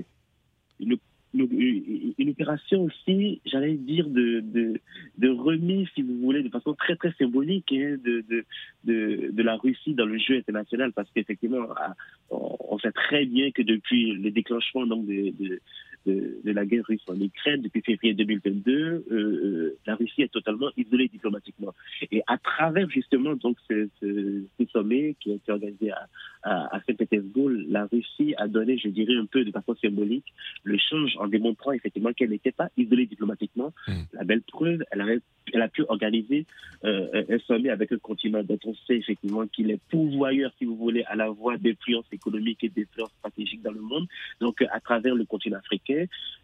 Une, 0.80 0.98
une, 1.34 2.30
opération 2.30 2.84
aussi, 2.84 3.42
j'allais 3.46 3.76
dire, 3.76 4.08
de, 4.08 4.40
de, 4.42 4.80
de, 5.18 5.30
remise, 5.30 5.88
si 5.96 6.02
vous 6.02 6.18
voulez, 6.20 6.44
de 6.44 6.50
façon 6.50 6.74
très, 6.74 6.96
très 6.96 7.12
symbolique 7.14 7.72
hein, 7.72 7.98
de, 8.04 8.24
de, 8.30 8.46
de, 8.86 9.30
de, 9.32 9.44
la 9.44 9.56
Russie 9.56 9.94
dans 9.94 10.06
le 10.06 10.18
jeu 10.18 10.38
international, 10.38 10.94
parce 10.94 11.10
qu'effectivement, 11.14 11.68
ah, 11.76 11.94
on 12.30 12.78
sait 12.80 12.92
très 12.92 13.26
bien 13.26 13.52
que 13.52 13.62
depuis 13.62 14.14
le 14.14 14.32
déclenchement 14.32 14.86
donc, 14.86 15.06
de, 15.06 15.34
de 15.40 15.60
de, 16.08 16.52
la 16.52 16.66
guerre 16.66 16.86
russe 16.88 17.04
en 17.08 17.20
Ukraine 17.20 17.62
depuis 17.62 17.82
février 17.82 18.14
2022, 18.14 18.74
euh, 18.74 19.04
euh, 19.12 19.78
la 19.86 19.96
Russie 19.96 20.22
est 20.22 20.32
totalement 20.32 20.70
isolée 20.78 21.08
diplomatiquement. 21.08 21.74
Et 22.12 22.22
à 22.28 22.38
travers 22.38 22.90
justement 22.90 23.36
donc 23.36 23.58
ce, 23.70 23.88
ce, 24.02 24.44
sommet 24.72 25.16
qui 25.20 25.32
a 25.32 25.36
été 25.36 25.52
organisé 25.52 25.92
à, 25.92 26.08
à, 26.44 26.80
Saint-Pétersbourg, 26.86 27.50
la 27.68 27.86
Russie 27.86 28.34
a 28.38 28.48
donné, 28.48 28.78
je 28.78 28.90
dirais 28.90 29.16
un 29.16 29.26
peu 29.26 29.44
de 29.44 29.52
façon 29.52 29.76
symbolique, 29.76 30.26
le 30.64 30.78
change 30.78 31.16
en 31.18 31.28
démontrant 31.28 31.72
effectivement 31.72 32.14
qu'elle 32.14 32.30
n'était 32.30 32.52
pas 32.52 32.70
isolée 32.78 33.06
diplomatiquement. 33.06 33.74
Hmm. 33.88 34.04
La 34.14 34.24
belle 34.24 34.42
preuve, 34.42 34.84
elle, 34.92 35.02
avait, 35.02 35.20
elle 35.54 35.62
a 35.62 35.68
pu 35.68 35.84
organiser 35.88 36.46
euh, 36.86 37.24
un 37.30 37.40
sommet 37.40 37.70
avec 37.70 37.92
un 37.92 37.98
continent 37.98 38.44
dont 38.44 38.60
on 38.66 38.74
sait 38.88 38.98
effectivement 38.98 39.48
qu'il 39.48 39.72
est 39.72 39.82
pourvoyeur, 39.90 40.52
si 40.58 40.66
vous 40.66 40.76
voulez, 40.76 41.04
à 41.04 41.16
la 41.16 41.30
voie 41.30 41.58
d'influence 41.58 42.06
économique 42.12 42.64
et 42.64 42.70
d'influence 42.70 43.12
stratégique 43.20 43.62
dans 43.62 43.72
le 43.72 43.82
monde. 43.82 44.08
Donc 44.40 44.62
à 44.62 44.80
travers 44.80 45.16
le 45.16 45.26
continent 45.26 45.58
africain, 45.58 45.97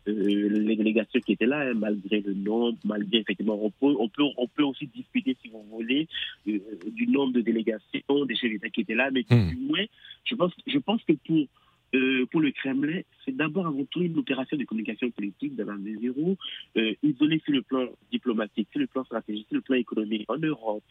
euh, 0.07 0.49
les 0.49 0.75
délégations 0.75 1.19
qui 1.21 1.33
étaient 1.33 1.45
là, 1.45 1.61
hein, 1.61 1.73
malgré 1.75 2.21
le 2.21 2.33
nombre, 2.33 2.77
malgré 2.83 3.19
effectivement, 3.19 3.59
on 3.61 3.69
peut, 3.69 3.95
on 3.99 4.09
peut, 4.09 4.23
on 4.37 4.47
peut 4.47 4.63
aussi 4.63 4.87
discuter, 4.87 5.37
si 5.41 5.49
vous 5.49 5.63
voulez, 5.71 6.07
euh, 6.47 6.59
du 6.91 7.07
nombre 7.07 7.33
de 7.33 7.41
délégations, 7.41 8.25
des 8.25 8.35
chefs 8.35 8.51
d'État 8.51 8.69
qui 8.69 8.81
étaient 8.81 8.95
là, 8.95 9.09
mais 9.11 9.25
hmm. 9.29 9.49
du 9.49 9.55
moins, 9.57 9.85
je 10.25 10.35
pense, 10.35 10.51
je 10.67 10.77
pense 10.79 11.01
que 11.03 11.13
pour 11.25 11.47
euh, 11.95 12.25
pour 12.31 12.41
le 12.41 12.51
Kremlin, 12.51 13.01
c'est 13.23 13.35
d'abord 13.35 13.67
avant 13.67 13.85
tout 13.85 14.01
une 14.01 14.17
opération 14.17 14.57
de 14.57 14.63
communication 14.63 15.11
politique 15.11 15.55
dans 15.55 15.67
la 15.67 15.75
mesure 15.75 16.17
où, 16.17 16.35
euh, 16.75 16.93
isolée 17.03 17.39
sur 17.45 17.53
le 17.53 17.61
plan 17.61 17.85
diplomatique, 18.11 18.67
sur 18.71 18.79
le 18.79 18.87
plan 18.87 19.03
stratégique, 19.03 19.45
sur 19.47 19.57
le 19.57 19.61
plan 19.61 19.75
économique 19.75 20.25
en 20.27 20.37
Europe 20.37 20.83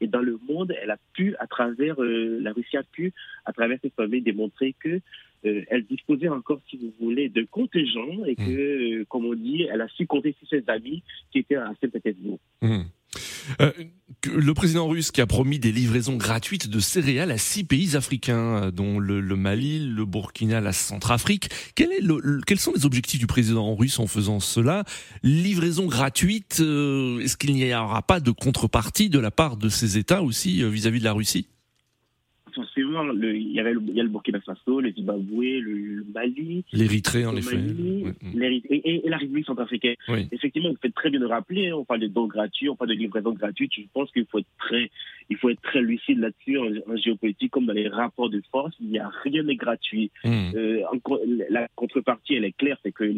et 0.00 0.06
dans 0.06 0.20
le 0.20 0.38
monde, 0.46 0.74
elle 0.82 0.90
a 0.90 0.98
pu, 1.14 1.34
à 1.38 1.46
travers, 1.46 1.96
la 1.98 2.52
Russie 2.52 2.76
a 2.76 2.82
pu, 2.82 3.12
à 3.46 3.52
travers 3.54 3.78
ce 3.82 3.88
sommet, 3.96 4.20
démontrer 4.20 4.74
que 4.78 5.00
euh, 5.46 5.62
elle 5.70 5.86
disposait 5.86 6.28
encore, 6.28 6.60
si 6.68 6.76
vous 6.76 6.92
voulez, 7.00 7.30
de 7.30 7.46
contingents 7.50 8.24
et 8.26 8.36
que, 8.36 8.42
mmh. 8.42 9.00
euh, 9.00 9.04
comme 9.08 9.24
on 9.24 9.34
dit, 9.34 9.62
elle 9.72 9.80
a 9.80 9.88
su 9.88 10.06
compter 10.06 10.34
sur 10.38 10.48
ses 10.48 10.62
amis 10.68 11.02
qui 11.32 11.38
étaient 11.38 11.56
à 11.56 11.72
Saint-Pétersbourg. 11.80 12.38
Mmh. 12.60 12.80
Euh, 13.60 13.72
le 14.32 14.54
président 14.54 14.86
russe 14.86 15.10
qui 15.10 15.22
a 15.22 15.26
promis 15.26 15.58
des 15.58 15.72
livraisons 15.72 16.16
gratuites 16.16 16.68
de 16.68 16.78
céréales 16.78 17.30
à 17.30 17.38
six 17.38 17.64
pays 17.64 17.96
africains, 17.96 18.70
dont 18.70 18.98
le, 18.98 19.22
Mali, 19.34 19.80
le 19.80 20.04
Burkina, 20.04 20.60
la 20.60 20.74
Centrafrique. 20.74 21.48
Quel 21.74 21.90
est 21.90 22.02
le, 22.02 22.40
quels 22.46 22.60
sont 22.60 22.72
les 22.74 22.84
objectifs 22.84 23.18
du 23.18 23.26
président 23.26 23.74
russe 23.74 23.98
en 23.98 24.06
faisant 24.06 24.40
cela? 24.40 24.84
Livraison 25.22 25.86
gratuite, 25.86 26.60
est-ce 26.60 27.36
qu'il 27.36 27.54
n'y 27.54 27.74
aura 27.74 28.02
pas 28.02 28.20
de 28.20 28.30
contrepartie 28.30 29.08
de 29.08 29.18
la 29.18 29.30
part 29.30 29.56
de 29.56 29.70
ces 29.70 29.96
États 29.96 30.22
aussi 30.22 30.62
vis 30.70 30.86
à 30.86 30.90
-vis 30.90 31.00
de 31.00 31.04
la 31.04 31.14
Russie? 31.14 31.48
Forcément, 32.54 33.02
le, 33.02 33.36
il, 33.36 33.52
y 33.52 33.60
avait 33.60 33.72
le, 33.72 33.80
il 33.86 33.94
y 33.94 34.00
a 34.00 34.02
le 34.02 34.08
Burkina 34.08 34.40
Faso, 34.40 34.80
le 34.80 34.92
Zimbabwe, 34.92 35.60
le, 35.60 36.04
Mali. 36.14 36.64
L'Érythrée, 36.72 37.26
en 37.26 37.36
effet. 37.36 37.56
et, 37.56 39.08
la 39.08 39.16
République 39.16 39.46
centrafricaine. 39.46 39.96
Effectivement, 40.32 40.70
vous 40.70 40.78
faites 40.80 40.94
très 40.94 41.10
bien 41.10 41.20
de 41.20 41.26
rappeler, 41.26 41.68
hein, 41.68 41.76
on 41.76 41.84
parle 41.84 42.00
de 42.00 42.06
dons 42.06 42.26
gratuits, 42.26 42.68
on 42.68 42.76
parle 42.76 42.90
de 42.90 42.94
livraison 42.94 43.32
gratuite. 43.32 43.72
Je 43.74 43.82
pense 43.92 44.10
qu'il 44.12 44.26
faut 44.26 44.38
être 44.38 44.46
très, 44.58 44.90
il 45.28 45.36
faut 45.36 45.50
être 45.50 45.62
très 45.62 45.80
lucide 45.80 46.18
là-dessus 46.18 46.58
en, 46.58 46.96
géopolitique, 46.96 47.50
comme 47.50 47.66
dans 47.66 47.72
les 47.72 47.88
rapports 47.88 48.30
de 48.30 48.42
force. 48.50 48.74
Il 48.80 48.88
n'y 48.88 48.98
a 48.98 49.10
rien 49.22 49.44
de 49.44 49.52
gratuit. 49.52 50.10
Hmm. 50.24 50.50
Euh, 50.54 50.82
la 51.50 51.68
contrepartie, 51.74 52.34
elle 52.34 52.44
est 52.44 52.56
claire, 52.56 52.78
c'est 52.82 52.92
que 52.92 53.12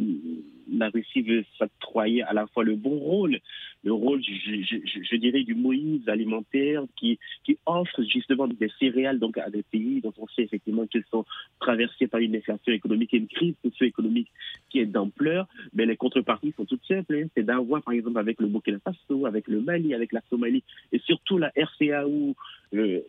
la 0.72 0.88
Russie 0.88 1.22
veut 1.22 1.44
s'octroyer 1.58 2.22
à 2.22 2.32
la 2.32 2.46
fois 2.46 2.64
le 2.64 2.76
bon 2.76 2.98
rôle, 2.98 3.38
le 3.84 3.92
rôle, 3.92 4.22
je, 4.22 4.62
je, 5.10 5.16
dirais, 5.16 5.42
du 5.42 5.54
Moïse 5.54 6.08
alimentaire 6.08 6.84
qui, 6.96 7.18
qui 7.44 7.58
offre 7.66 8.02
justement 8.04 8.46
des 8.46 8.70
céréales 8.78 9.18
donc 9.18 9.31
à 9.38 9.50
des 9.50 9.62
pays 9.62 10.00
dont 10.00 10.12
on 10.18 10.26
sait 10.28 10.42
effectivement 10.42 10.86
qu'ils 10.86 11.04
sont 11.10 11.24
traversés 11.60 12.06
par 12.06 12.20
une 12.20 12.36
inflation 12.36 12.72
économique 12.72 13.14
et 13.14 13.18
une 13.18 13.28
crise 13.28 13.54
socio-économique 13.64 14.30
qui 14.70 14.80
est 14.80 14.86
d'ampleur. 14.86 15.48
Mais 15.72 15.86
les 15.86 15.96
contreparties 15.96 16.52
sont 16.56 16.64
toutes 16.64 16.84
simples. 16.86 17.14
Hein. 17.14 17.28
C'est 17.36 17.44
d'avoir, 17.44 17.82
par 17.82 17.94
exemple, 17.94 18.18
avec 18.18 18.40
le 18.40 18.46
Burkina 18.46 18.78
Faso, 18.80 19.26
avec 19.26 19.48
le 19.48 19.60
Mali, 19.60 19.94
avec 19.94 20.12
la 20.12 20.22
Somalie 20.30 20.64
et 20.92 20.98
surtout 21.00 21.38
la 21.38 21.52
RCA 21.56 22.06
où 22.06 22.34
euh, 22.74 23.00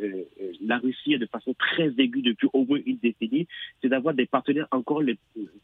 euh, 0.00 0.24
la 0.60 0.78
Russie 0.78 1.14
est 1.14 1.18
de 1.18 1.26
façon 1.26 1.54
très 1.54 1.92
aiguë 1.98 2.22
depuis 2.22 2.48
au 2.52 2.64
moins 2.64 2.80
une 2.84 2.98
décennie, 2.98 3.46
c'est 3.80 3.88
d'avoir 3.88 4.14
des 4.14 4.26
partenaires 4.26 4.66
encore 4.72 5.02
les, 5.02 5.16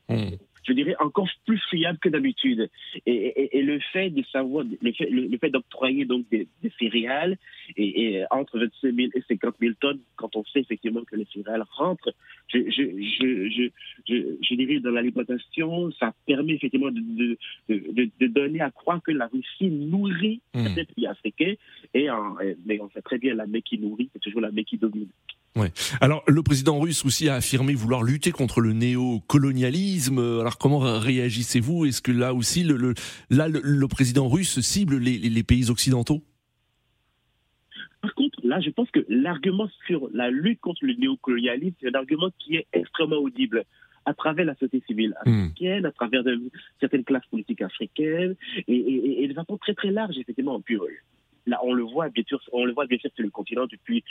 mmh 0.08 0.36
je 0.64 0.72
dirais, 0.72 0.94
encore 0.98 1.28
plus 1.46 1.60
fiable 1.70 1.98
que 1.98 2.08
d'habitude. 2.08 2.70
Et, 3.06 3.62
le 3.62 3.78
fait 3.92 4.10
de 4.10 4.22
savoir, 4.24 4.64
le 4.64 4.92
fait, 4.92 5.08
le, 5.10 5.36
fait 5.38 5.50
d'octroyer 5.50 6.04
donc 6.04 6.26
des, 6.30 6.48
céréales 6.78 7.36
et, 7.76 8.22
entre 8.30 8.58
25 8.58 8.94
000 8.94 9.10
et 9.14 9.22
50 9.28 9.54
000 9.60 9.74
tonnes, 9.80 10.00
quand 10.16 10.36
on 10.36 10.44
sait 10.44 10.60
effectivement 10.60 11.02
que 11.04 11.16
les 11.16 11.26
céréales 11.32 11.64
rentrent, 11.70 12.12
je, 12.48 12.58
je, 12.70 13.70
je, 14.08 14.38
je, 14.42 14.54
dirais 14.54 14.80
dans 14.80 14.90
l'alimentation, 14.90 15.90
ça 15.92 16.12
permet 16.26 16.54
effectivement 16.54 16.90
de, 16.90 17.36
de, 17.68 18.10
de, 18.18 18.26
donner 18.26 18.60
à 18.60 18.70
croire 18.70 19.00
que 19.02 19.12
la 19.12 19.26
Russie 19.26 19.70
nourrit 19.70 20.40
mmh. 20.54 20.64
certains 20.64 20.84
pays 20.84 21.06
africains. 21.06 21.54
Et 21.94 22.08
mais 22.64 22.80
on 22.80 22.90
sait 22.90 23.02
très 23.02 23.18
bien 23.18 23.34
la 23.34 23.46
main 23.46 23.60
qui 23.60 23.78
nourrit, 23.78 24.10
c'est 24.12 24.20
toujours 24.20 24.40
la 24.40 24.50
main 24.50 24.62
qui 24.62 24.76
domine. 24.76 25.08
Ouais. 25.56 25.72
Alors 26.00 26.22
le 26.28 26.42
président 26.42 26.78
russe 26.78 27.04
aussi 27.04 27.28
a 27.28 27.34
affirmé 27.34 27.74
vouloir 27.74 28.04
lutter 28.04 28.30
contre 28.30 28.60
le 28.60 28.72
néocolonialisme. 28.72 30.18
Alors 30.18 30.58
comment 30.58 30.78
réagissez-vous? 30.78 31.86
Est-ce 31.86 32.02
que 32.02 32.12
là 32.12 32.34
aussi, 32.34 32.62
le, 32.62 32.94
là, 33.30 33.48
le, 33.48 33.88
président 33.88 34.28
russe 34.28 34.60
cible 34.60 34.98
les, 34.98 35.42
pays 35.42 35.70
occidentaux? 35.70 36.22
Par 38.00 38.14
contre, 38.14 38.38
là, 38.44 38.60
je 38.60 38.70
pense 38.70 38.90
que 38.92 39.04
l'argument 39.08 39.68
sur 39.86 40.08
la 40.14 40.30
lutte 40.30 40.60
contre 40.60 40.84
le 40.84 40.94
néocolonialisme, 40.94 41.74
c'est 41.80 41.88
un 41.88 41.98
argument 41.98 42.30
qui 42.38 42.56
est 42.56 42.66
extrêmement 42.72 43.16
audible 43.16 43.64
à 44.06 44.14
travers 44.14 44.46
la 44.46 44.54
société 44.54 44.82
civile 44.86 45.14
hmm. 45.26 45.30
africaine, 45.30 45.84
à 45.84 45.92
travers 45.92 46.22
certaines 46.78 47.04
classes 47.04 47.26
politiques 47.26 47.60
africaines, 47.60 48.36
et, 48.68 49.24
et, 49.24 49.28
de 49.28 49.34
façon 49.34 49.58
très 49.58 49.74
très 49.74 49.90
large, 49.90 50.16
effectivement. 50.16 50.60
Puis, 50.60 50.78
Là, 51.46 51.60
on 51.62 51.72
le 51.72 51.82
voit 51.82 52.08
bien 52.08 52.24
sûr, 52.26 52.40
on 52.52 52.64
le 52.64 52.72
voit 52.72 52.86
bien 52.86 52.98
sûr 52.98 53.10
sur 53.14 53.24
le 53.24 53.30
continent 53.30 53.66
depuis 53.66 54.04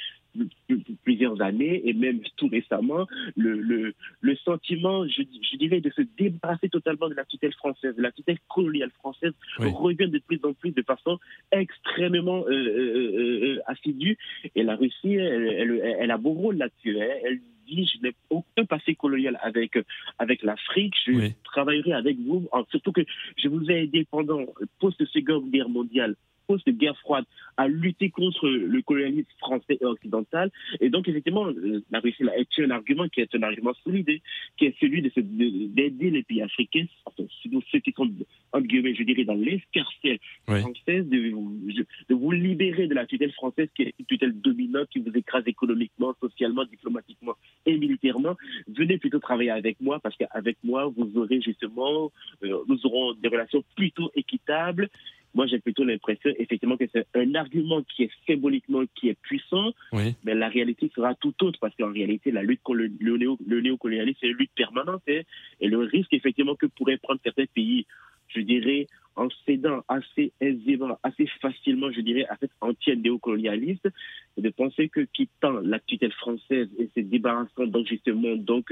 plusieurs 1.04 1.42
années 1.42 1.82
et 1.88 1.94
même 1.94 2.22
tout 2.38 2.48
récemment, 2.48 3.08
le, 3.36 3.94
le, 4.22 4.36
sentiment, 4.38 5.08
je, 5.08 5.24
je, 5.52 5.58
dirais, 5.58 5.82
de 5.82 5.90
se 5.92 6.02
débarrasser 6.18 6.70
totalement 6.70 7.10
de 7.10 7.14
la 7.14 7.26
tutelle 7.26 7.54
française, 7.54 7.96
de 7.96 8.02
la 8.02 8.12
tutelle 8.12 8.40
coloniale 8.48 8.92
française, 8.92 9.34
revient 9.58 10.10
de 10.10 10.20
plus 10.20 10.40
en 10.44 10.54
plus 10.54 10.72
de 10.72 10.82
façon 10.82 11.20
extrêmement 11.52 12.46
euh, 12.48 12.52
euh, 12.52 13.56
euh, 13.56 13.60
assidue. 13.66 14.18
Et 14.56 14.64
la 14.64 14.76
Russie, 14.76 15.16
elle, 15.16 15.82
elle, 16.00 16.12
a 16.12 16.18
beau 16.18 16.32
rôle 16.32 16.58
là-dessus. 16.58 17.02
Hein. 17.02 17.10
Elle 17.24 17.40
dit 17.68 17.90
je 17.94 18.02
n'ai 18.02 18.14
aucun 18.30 18.66
passé 18.66 18.96
colonial 18.96 19.40
avec, 19.42 19.78
avec 20.18 20.44
l'Afrique, 20.44 20.96
je 21.06 21.32
travaillerai 21.44 21.94
avec 21.94 22.18
vous, 22.18 22.50
surtout 22.72 22.92
que 22.92 23.02
je 23.38 23.48
vous 23.48 23.70
ai 23.70 23.84
aidé 23.84 24.08
pendant 24.10 24.46
post-seconde 24.80 25.52
guerre 25.52 25.70
mondiale 25.70 26.16
de 26.58 26.72
guerre 26.72 26.98
froide 27.00 27.26
à 27.58 27.68
lutter 27.68 28.10
contre 28.10 28.48
le 28.48 28.82
colonialisme 28.82 29.30
français 29.40 29.78
et 29.80 29.86
occidental. 29.86 30.50
Et 30.80 30.90
donc, 30.90 31.08
effectivement, 31.08 31.48
euh, 31.48 31.84
la 31.92 32.00
Russie 32.00 32.24
a 32.24 32.38
été 32.38 32.64
un 32.64 32.72
argument 32.72 33.08
qui 33.10 33.22
est 33.22 33.36
un 33.36 33.44
argument 33.44 33.74
solide, 33.84 34.22
qui 34.58 34.66
est 34.66 34.76
celui 34.80 35.02
d'aider 35.02 36.10
les 36.10 36.24
pays 36.24 36.42
africains, 36.42 36.86
enfin, 37.06 37.24
ceux 37.72 37.80
qui 37.80 37.92
sont, 37.92 38.10
entre 38.54 38.66
guillemets, 38.66 38.96
je 38.96 39.04
dirais, 39.04 39.26
dans 39.26 39.34
l'escarcelle 39.34 40.20
française, 40.46 41.06
de, 41.08 41.32
de, 42.10 42.16
vous 42.16 42.32
libérer 42.32 42.88
de 42.88 42.94
la 42.94 43.06
tutelle 43.06 43.34
française 43.34 43.68
qui 43.76 43.84
est 43.84 43.94
une 44.00 44.06
tutelle 44.06 44.40
dominante, 44.40 44.88
qui 44.90 45.00
vous 45.00 45.12
écrase 45.16 45.44
économiquement, 45.46 46.14
socialement, 46.22 46.66
diplomatiquement 46.66 47.34
et 47.66 47.78
militairement. 47.78 48.36
Venez 48.68 48.98
plutôt 48.98 49.20
travailler 49.20 49.52
avec 49.52 49.80
moi 49.82 50.00
parce 50.00 50.16
qu'avec 50.16 50.58
moi, 50.64 50.92
vous 50.96 51.12
aurez 51.18 51.42
justement, 51.42 52.12
euh, 52.44 52.58
nous 52.68 52.86
aurons 52.86 53.14
des 53.14 53.28
relations 53.28 53.64
plutôt 53.76 54.12
équitables 54.16 54.90
moi, 55.34 55.46
j'ai 55.48 55.60
plutôt 55.60 55.84
l'impression, 55.84 56.32
effectivement, 56.38 56.78
que 56.78 56.86
c'est 56.92 57.06
un 57.16 57.36
argument 57.36 57.84
qui 57.84 58.04
est 58.04 58.12
symboliquement, 58.28 58.84
qui 58.96 59.10
est 59.10 59.18
puissant, 59.22 59.74
mais 59.94 60.34
la 60.34 60.50
réalité 60.50 60.92
sera 60.96 61.14
tout 61.16 61.34
autre, 61.44 61.60
parce 61.60 61.76
qu'en 61.76 61.92
réalité, 61.92 62.32
la 62.32 62.42
lutte 62.42 62.62
contre 62.64 62.80
le, 62.80 62.92
le, 63.00 63.62
néocolonialisme, 63.62 64.18
c'est 64.22 64.28
une 64.28 64.38
lutte 64.38 64.52
permanente, 64.56 65.02
hein. 65.10 65.22
et 65.60 65.68
le 65.68 65.80
risque, 65.80 66.14
effectivement, 66.14 66.56
que 66.56 66.66
pourraient 66.66 66.98
prendre 66.98 67.20
certains 67.24 67.46
pays, 67.54 67.86
je 68.30 68.42
dirais, 68.42 68.88
en 69.16 69.28
cédant 69.46 69.84
assez 69.88 70.32
aisément, 70.40 70.98
assez 71.04 71.28
facilement, 71.42 71.92
je 71.92 72.02
dirais, 72.02 72.26
à 72.30 72.38
cette 72.40 72.52
entière 72.62 72.98
néocolonialiste, 72.98 73.86
et 73.86 73.90
de 74.40 74.50
penser 74.50 74.90
que 74.90 75.02
quittant 75.02 75.60
la 75.64 75.80
tutelle 75.80 76.12
française 76.14 76.68
et 76.78 76.90
se 76.96 77.02
débarrassant 77.02 77.66
donc 77.66 77.88
justement, 77.88 78.36
donc, 78.36 78.72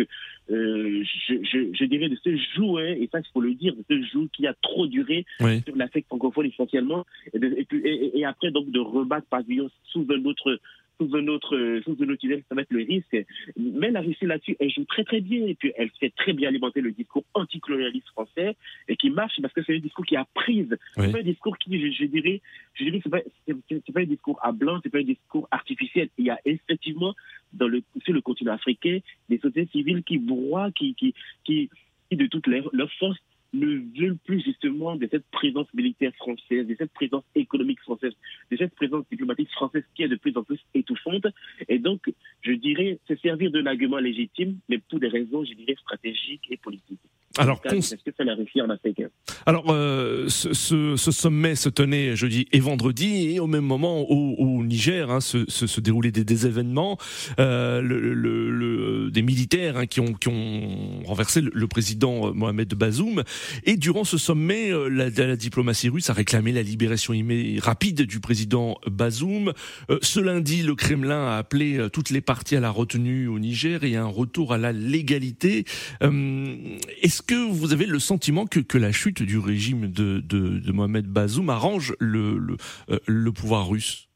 euh, 0.49 1.03
je, 1.03 1.85
dirais 1.85 2.09
de 2.09 2.17
ce 2.23 2.35
jour, 2.55 2.79
hein, 2.79 2.95
et 2.99 3.09
ça 3.11 3.19
il 3.19 3.25
faut 3.33 3.41
le 3.41 3.53
dire, 3.53 3.75
de 3.75 3.83
ce 3.89 4.01
jour 4.11 4.27
qui 4.33 4.47
a 4.47 4.53
trop 4.61 4.87
duré 4.87 5.25
sur 5.39 5.75
l'Afrique 5.75 6.05
francophone 6.07 6.47
essentiellement, 6.47 7.05
et, 7.33 8.19
et, 8.19 8.25
après 8.25 8.51
donc 8.51 8.69
de 8.71 8.79
rebattre 8.79 9.27
pavillon 9.27 9.69
sous 9.85 10.05
un 10.09 10.23
autre 10.25 10.59
sous 10.99 11.15
un 11.15 11.27
autre, 11.27 11.79
sous 11.83 11.97
un 12.01 12.09
autre 12.09 12.27
ça 12.49 12.55
va 12.55 12.61
être 12.61 12.71
le 12.71 12.83
risque. 12.83 13.25
Mais 13.55 13.91
la 13.91 14.01
Russie 14.01 14.25
là-dessus, 14.25 14.55
elle 14.59 14.71
joue 14.71 14.85
très 14.85 15.03
très 15.03 15.21
bien 15.21 15.45
et 15.45 15.55
puis 15.55 15.71
elle 15.75 15.89
fait 15.99 16.09
très 16.15 16.33
bien 16.33 16.49
alimenter 16.49 16.81
le 16.81 16.91
discours 16.91 17.23
anticolonialiste 17.33 18.07
français 18.09 18.55
et 18.87 18.95
qui 18.95 19.09
marche 19.09 19.39
parce 19.41 19.53
que 19.53 19.63
c'est 19.63 19.75
un 19.75 19.79
discours 19.79 20.05
qui 20.05 20.15
a 20.15 20.25
prise. 20.33 20.75
C'est 20.95 21.11
pas 21.11 21.19
un 21.19 21.23
discours 21.23 21.57
qui, 21.57 21.79
je, 21.91 22.05
dirais, 22.05 22.41
je 22.73 22.83
dirais, 22.83 22.99
c'est 23.03 23.09
pas, 23.09 23.21
c'est, 23.47 23.93
pas 23.93 24.01
un 24.01 24.05
discours 24.05 24.39
à 24.41 24.51
blanc, 24.51 24.79
c'est 24.83 24.89
pas 24.89 24.99
un 24.99 25.03
discours 25.03 25.47
artificiel. 25.51 26.09
Il 26.17 26.25
y 26.25 26.29
a 26.29 26.39
effectivement 26.45 27.13
dans 27.53 27.67
le, 27.67 27.83
sur 28.03 28.13
le 28.13 28.21
continent 28.21 28.53
africain 28.53 28.99
des 29.29 29.37
sociétés 29.39 29.69
civiles 29.71 30.03
qui 30.03 30.17
broient, 30.17 30.71
qui, 30.71 30.95
qui, 30.95 31.13
qui, 31.43 31.69
de 32.11 32.25
toutes 32.27 32.47
leurs 32.47 32.69
leur 32.73 32.91
forces 32.93 33.19
ne 33.53 33.81
veulent 33.99 34.17
plus 34.17 34.41
justement 34.43 34.95
de 34.95 35.07
cette 35.09 35.25
présence 35.31 35.67
militaire 35.73 36.13
française, 36.15 36.67
de 36.67 36.75
cette 36.77 36.91
présence 36.93 37.23
économique 37.35 37.79
française, 37.81 38.13
de 38.51 38.57
cette 38.57 38.75
présence 38.75 39.05
diplomatique 39.09 39.51
française 39.51 39.83
qui 39.95 40.03
est 40.03 40.07
de 40.07 40.15
plus 40.15 40.35
en 40.37 40.43
plus 40.43 40.59
étouffante. 40.73 41.25
Et 41.67 41.79
donc, 41.79 42.01
je 42.41 42.51
dirais, 42.53 42.99
se 43.07 43.15
servir 43.17 43.51
de 43.51 43.59
l'argument 43.59 43.97
légitime, 43.97 44.57
mais 44.69 44.79
pour 44.79 44.99
des 44.99 45.07
raisons, 45.07 45.43
je 45.45 45.53
dirais, 45.53 45.75
stratégiques 45.81 46.43
et 46.49 46.57
politiques. 46.57 46.99
Alors, 47.37 47.61
est-ce 47.65 47.95
que 47.95 48.11
ça 48.17 48.23
en 48.23 48.69
Afrique? 48.69 49.03
Alors, 49.45 49.65
euh, 49.69 50.27
ce, 50.27 50.53
ce, 50.53 50.95
ce, 50.95 51.11
sommet 51.11 51.55
se 51.55 51.69
tenait 51.69 52.15
jeudi 52.15 52.47
et 52.51 52.59
vendredi, 52.59 53.35
et 53.35 53.39
au 53.39 53.47
même 53.47 53.63
moment 53.63 54.01
au, 54.01 54.35
au 54.35 54.63
Niger 54.63 55.11
hein, 55.11 55.19
se, 55.19 55.49
se, 55.49 55.67
se, 55.67 55.79
déroulaient 55.81 56.11
des, 56.11 56.23
des 56.23 56.47
événements, 56.47 56.97
euh, 57.39 57.81
le, 57.81 57.99
le, 57.99 58.49
le, 58.49 59.11
des 59.11 59.21
militaires 59.21 59.77
hein, 59.77 59.85
qui, 59.85 59.99
ont, 59.99 60.13
qui 60.13 60.29
ont 60.29 61.03
renversé 61.05 61.41
le, 61.41 61.67
président 61.67 62.33
Mohamed 62.33 62.73
Bazoum. 62.73 63.23
Et 63.63 63.77
durant 63.77 64.03
ce 64.03 64.17
sommet, 64.17 64.71
euh, 64.71 64.87
la, 64.89 65.35
diplomatie 65.35 65.89
russe 65.89 66.09
a 66.09 66.13
réclamé 66.13 66.51
la 66.51 66.63
libération 66.63 67.13
rapide 67.59 68.03
du 68.03 68.19
président 68.19 68.77
Bazoum. 68.87 69.53
Euh, 69.89 69.99
ce 70.01 70.19
lundi, 70.19 70.63
le 70.63 70.75
Kremlin 70.75 71.27
a 71.27 71.37
appelé 71.37 71.77
euh, 71.77 71.89
toutes 71.89 72.09
les 72.09 72.21
parties 72.21 72.55
à 72.55 72.59
la 72.59 72.69
retenue 72.69 73.27
au 73.27 73.39
Niger 73.39 73.83
et 73.83 73.95
à 73.95 74.03
un 74.03 74.07
retour 74.07 74.53
à 74.53 74.57
la 74.57 74.71
légalité. 74.71 75.65
Est-ce 76.01 77.21
que 77.21 77.49
vous 77.49 77.73
avez 77.73 77.85
le 77.85 77.99
sentiment 77.99 78.45
que, 78.45 78.59
que 78.59 78.77
la 78.77 78.91
chute 78.91 79.23
du 79.23 79.37
régime 79.37 79.91
de, 79.91 80.19
de, 80.19 80.71
Mohamed 80.71 81.07
Bazoum 81.07 81.49
arrange 81.49 81.95
le, 81.99 82.57
le 83.05 83.31
pouvoir 83.31 83.69
russe? 83.69 84.07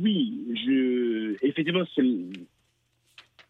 Oui, 0.00 0.46
je, 0.54 1.36
effectivement, 1.42 1.84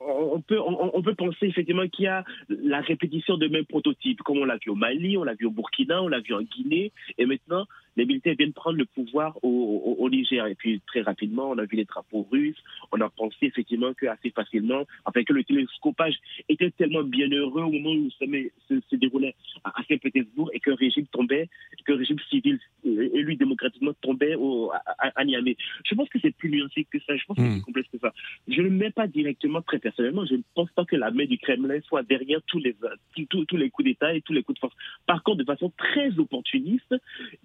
on 0.07 0.41
peut, 0.41 0.61
on, 0.61 0.91
on, 0.97 1.03
peut 1.03 1.15
penser 1.15 1.47
effectivement 1.47 1.87
qu'il 1.89 2.05
y 2.05 2.09
a 2.09 2.25
la 2.49 2.81
répétition 2.81 3.37
de 3.37 3.49
mêmes 3.49 3.67
prototypes, 3.67 4.23
comme 4.23 4.39
on 4.39 4.45
l'a 4.45 4.57
vu 4.57 4.71
au 4.71 4.75
Mali, 4.75 5.17
on 5.17 5.25
l'a 5.25 5.35
vu 5.35 5.47
au 5.47 5.51
Burkina, 5.51 6.03
on 6.03 6.09
l'a 6.09 6.21
vu 6.21 6.35
en 6.35 6.43
Guinée, 6.43 6.93
et 7.19 7.27
maintenant 7.27 7.67
les 7.97 8.07
militaires 8.07 8.35
viennent 8.39 8.53
prendre 8.53 8.79
le 8.79 8.85
pouvoir 8.85 9.39
au, 9.43 9.97
au, 9.99 10.11
Niger. 10.11 10.47
Et 10.47 10.55
puis 10.55 10.81
très 10.87 11.03
rapidement, 11.03 11.51
on 11.51 11.59
a 11.59 11.65
vu 11.65 11.77
les 11.77 11.85
drapeaux 11.85 12.27
russes. 12.31 12.63
On 12.93 13.01
a 13.01 13.09
pensé 13.09 13.37
effectivement 13.43 13.93
que 13.95 14.07
assez 14.07 14.31
facilement, 14.31 14.85
enfin 15.05 15.23
que 15.25 15.33
le 15.33 15.45
télescopage 15.45 16.15
était 16.49 16.71
tellement 16.71 17.03
bienheureux 17.03 17.63
au 17.63 17.71
moment 17.71 17.93
où 17.93 18.11
ça 18.19 18.27
se, 18.69 18.81
se, 18.91 18.97
déroulait 18.97 19.35
à, 19.65 19.73
Saint-Pétersbourg 19.89 20.51
et 20.53 20.61
qu'un 20.61 20.75
régime 20.75 21.07
tombait, 21.07 21.49
qu'un 21.87 21.97
régime 21.97 22.19
civil 22.31 22.59
euh, 22.87 23.11
élu 23.15 23.37
démocratiquement 23.37 23.93
tombait 24.01 24.35
au, 24.35 24.71
à, 24.73 24.83
à, 24.99 25.25
Niamey. 25.25 25.57
Je 25.85 25.95
pense 25.95 26.09
que 26.09 26.19
c'est 26.21 26.35
plus 26.35 26.51
nuancé 26.51 26.87
que 26.91 26.99
ça. 27.01 27.17
Je 27.17 27.25
pense 27.25 27.37
que 27.37 27.43
c'est 27.43 27.49
hmm. 27.49 27.63
complexe 27.63 27.89
que 27.93 27.99
ça. 27.99 28.13
Je 28.49 28.61
ne 28.63 28.69
mets 28.69 28.91
pas 28.91 29.07
directement, 29.07 29.63
très 29.63 29.79
personnellement, 29.79 30.25
je 30.27 30.35
ne 30.35 30.43
pense 30.55 30.71
pas 30.73 30.85
que 30.85 30.97
la 30.97 31.11
main 31.11 31.25
du 31.25 31.39
Kremlin 31.39 31.81
soit 31.83 32.03
derrière 32.03 32.41
tous 32.47 32.59
les, 32.59 32.75
tous, 33.29 33.45
tous 33.45 33.57
les 33.57 33.71
coups 33.71 33.87
d'État 33.87 34.15
et 34.15 34.21
tous 34.23 34.33
les 34.33 34.43
coups 34.43 34.57
de 34.57 34.61
force. 34.61 34.75
Par 35.07 35.23
contre, 35.23 35.39
de 35.39 35.45
façon 35.45 35.73
très 35.77 36.19
opportuniste, 36.19 36.95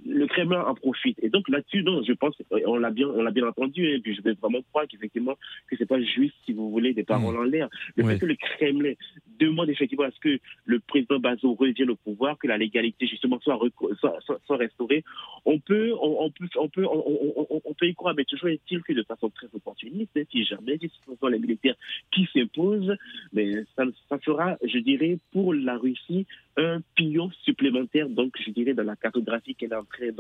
le 0.06 0.28
Kremlin 0.38 0.64
en 0.66 0.76
profite. 0.76 1.18
Et 1.24 1.30
donc 1.30 1.50
là-dessus, 1.50 1.84
non, 1.84 2.04
je 2.04 2.14
pense, 2.14 2.36
on 2.66 2.78
l'a 2.78 2.92
bien, 2.92 3.08
on 3.08 3.24
l'a 3.24 3.32
bien 3.32 3.48
entendu, 3.48 3.88
et 3.88 4.00
puis 4.00 4.16
je 4.16 4.22
vais 4.22 4.34
vraiment 4.34 4.62
croire 4.70 4.86
qu'effectivement, 4.88 5.36
que 5.68 5.76
c'est 5.78 5.88
pas 5.88 6.00
juste, 6.00 6.36
si 6.46 6.54
vous 6.54 6.70
voulez, 6.70 6.94
des 6.94 7.04
paroles 7.04 7.36
mm. 7.36 7.40
en 7.40 7.44
l'air. 7.44 7.70
Le 7.96 8.04
fait 8.04 8.20
que 8.20 8.26
le 8.26 8.36
Kremlin 8.36 8.94
demande 9.40 9.70
effectivement 9.70 10.06
à 10.06 10.12
ce 10.12 10.20
que 10.20 10.40
le 10.66 10.80
président 10.80 11.20
Bazo 11.20 11.56
revienne 11.56 11.90
au 11.90 11.96
pouvoir, 11.96 12.38
que 12.38 12.48
la 12.48 12.58
légalité 12.58 13.08
justement 13.08 13.40
soit, 13.40 13.60
soit, 14.00 14.20
soit, 14.46 14.58
restaurée, 14.58 15.04
on 15.46 15.60
peut, 15.60 15.94
on, 16.02 16.30
peut, 16.30 16.48
on 16.56 16.70
peut, 16.70 16.86
on, 16.86 17.74
peut 17.74 17.88
y 17.88 17.96
croire, 17.96 18.14
mais 18.16 18.26
toujours 18.26 18.50
est-il 18.50 18.82
que 18.84 18.94
de 18.94 19.04
façon 19.04 19.30
très 19.30 19.48
opportuniste, 19.54 20.12
hein, 20.18 20.24
si 20.32 20.44
jamais, 20.44 20.78
si 20.78 20.90
ce 20.90 21.16
sont 21.16 21.28
les 21.28 21.40
militaires 21.40 21.76
qui 22.12 22.28
s'imposent, 22.34 22.96
mais 23.34 23.64
ça, 23.76 23.86
ça 24.10 24.20
fera, 24.20 24.58
je 24.64 24.78
dirais, 24.80 25.18
pour 25.32 25.54
la 25.54 25.78
Russie, 25.78 26.26
un 26.58 26.82
pillon 26.96 27.32
supplémentaire, 27.44 28.10
donc 28.10 28.34
je 28.44 28.52
dirais, 28.52 28.74
dans 28.74 28.84
la 28.84 28.96
cartographie 28.96 29.56
qu'elle 29.56 29.72
est 29.72 29.76
en 29.76 29.84
train 29.84 30.12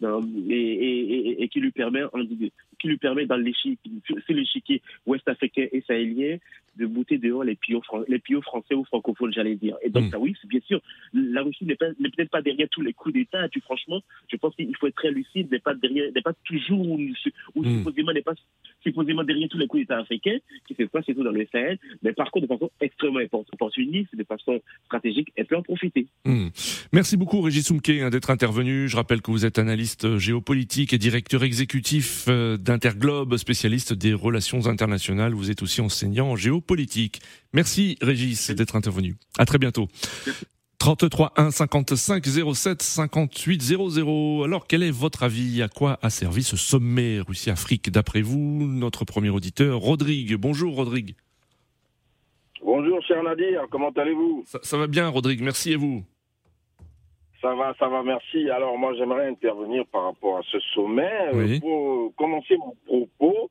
donc, 0.00 0.24
et, 0.48 1.42
et, 1.42 1.48
qui 1.48 1.60
lui 1.60 1.70
permet, 1.70 2.02
qui 2.84 2.88
lui 2.88 2.98
permet 2.98 3.24
dans 3.24 3.38
l'échiquier 3.38 4.82
ouest-africain 5.06 5.68
et 5.72 5.82
sahélien 5.88 6.36
de 6.76 6.86
bouter 6.86 7.18
dehors 7.18 7.44
les 7.44 7.54
pions, 7.54 7.80
les 8.08 8.18
pions 8.18 8.42
français 8.42 8.74
ou 8.74 8.84
francophones, 8.84 9.32
j'allais 9.32 9.54
dire. 9.54 9.76
Et 9.82 9.90
donc, 9.90 10.04
mm. 10.04 10.10
ça, 10.10 10.18
oui, 10.18 10.34
bien 10.44 10.60
sûr, 10.66 10.80
la 11.14 11.42
Russie 11.42 11.64
n'est 11.64 11.76
peut-être 11.76 12.30
pas 12.30 12.42
derrière 12.42 12.68
tous 12.70 12.82
les 12.82 12.92
coups 12.92 13.14
d'État. 13.14 13.48
Tu, 13.48 13.60
franchement, 13.60 14.00
je 14.30 14.36
pense 14.36 14.54
qu'il 14.54 14.76
faut 14.76 14.86
être 14.86 14.96
très 14.96 15.10
lucide, 15.10 15.50
n'est 15.50 15.60
pas 15.60 15.74
derrière, 15.74 16.10
n'est 16.12 16.20
pas 16.20 16.32
toujours, 16.44 16.86
ou, 16.90 16.98
mm. 16.98 17.78
supposément 17.78 18.12
n'est 18.12 18.22
pas 18.22 18.34
supposément 18.82 19.24
derrière 19.24 19.48
tous 19.48 19.58
les 19.58 19.66
coups 19.66 19.82
d'État 19.82 19.98
africains, 19.98 20.38
qui 20.66 20.74
fait 20.74 20.86
quoi, 20.86 21.00
c'est 21.06 21.14
tout 21.14 21.22
dans 21.22 21.30
le 21.30 21.46
Sahel, 21.50 21.78
mais 22.02 22.12
par 22.12 22.30
contre, 22.30 22.46
de 22.46 22.52
façon 22.52 22.70
extrêmement 22.80 23.20
opportuniste, 23.52 24.14
de 24.14 24.24
façon 24.24 24.60
stratégique, 24.86 25.32
elle 25.36 25.46
peut 25.46 25.56
en 25.56 25.62
profiter. 25.62 26.06
Mm. 26.24 26.48
Merci 26.92 27.16
beaucoup, 27.16 27.40
Régis 27.40 27.66
Soumke, 27.66 27.90
hein, 27.90 28.10
d'être 28.10 28.30
intervenu. 28.30 28.88
Je 28.88 28.96
rappelle 28.96 29.22
que 29.22 29.30
vous 29.30 29.46
êtes 29.46 29.58
analyste 29.58 30.18
géopolitique 30.18 30.92
et 30.92 30.98
directeur 30.98 31.44
exécutif 31.44 32.26
euh, 32.28 32.56
d'Interglobe, 32.74 33.36
spécialiste 33.36 33.92
des 33.92 34.12
relations 34.12 34.66
internationales. 34.66 35.32
Vous 35.32 35.52
êtes 35.52 35.62
aussi 35.62 35.80
enseignant 35.80 36.30
en 36.30 36.36
géopolitique 36.36 36.64
politique. 36.74 37.20
Merci 37.52 37.96
Régis 38.02 38.50
d'être 38.50 38.74
intervenu. 38.74 39.14
À 39.38 39.46
très 39.46 39.58
bientôt. 39.58 39.86
33 40.78 41.34
1 41.36 41.50
55 41.52 42.24
07 42.26 42.82
58 42.82 43.62
00. 43.62 44.42
Alors, 44.42 44.66
quel 44.66 44.82
est 44.82 44.90
votre 44.90 45.22
avis? 45.22 45.62
À 45.62 45.68
quoi 45.68 46.00
a 46.02 46.10
servi 46.10 46.42
ce 46.42 46.56
sommet 46.56 47.20
Russie-Afrique 47.20 47.90
D'après 47.90 48.22
vous, 48.22 48.66
notre 48.66 49.04
premier 49.04 49.30
auditeur, 49.30 49.78
Rodrigue. 49.78 50.34
Bonjour, 50.34 50.74
Rodrigue. 50.74 51.14
Bonjour, 52.64 53.00
cher 53.06 53.22
Nadir. 53.22 53.66
Comment 53.70 53.90
allez-vous? 53.90 54.44
Ça, 54.62 54.76
va 54.76 54.88
bien, 54.88 55.08
Rodrigue. 55.08 55.42
Merci 55.42 55.72
et 55.72 55.76
vous? 55.76 56.04
Ça 57.44 57.54
va, 57.54 57.74
ça 57.78 57.88
va, 57.88 58.02
merci. 58.02 58.48
Alors, 58.48 58.78
moi, 58.78 58.94
j'aimerais 58.94 59.26
intervenir 59.28 59.84
par 59.92 60.04
rapport 60.04 60.38
à 60.38 60.42
ce 60.50 60.58
sommet. 60.74 61.28
Euh, 61.34 61.60
pour 61.60 62.16
commencer 62.16 62.56
mon 62.56 62.74
propos, 62.86 63.50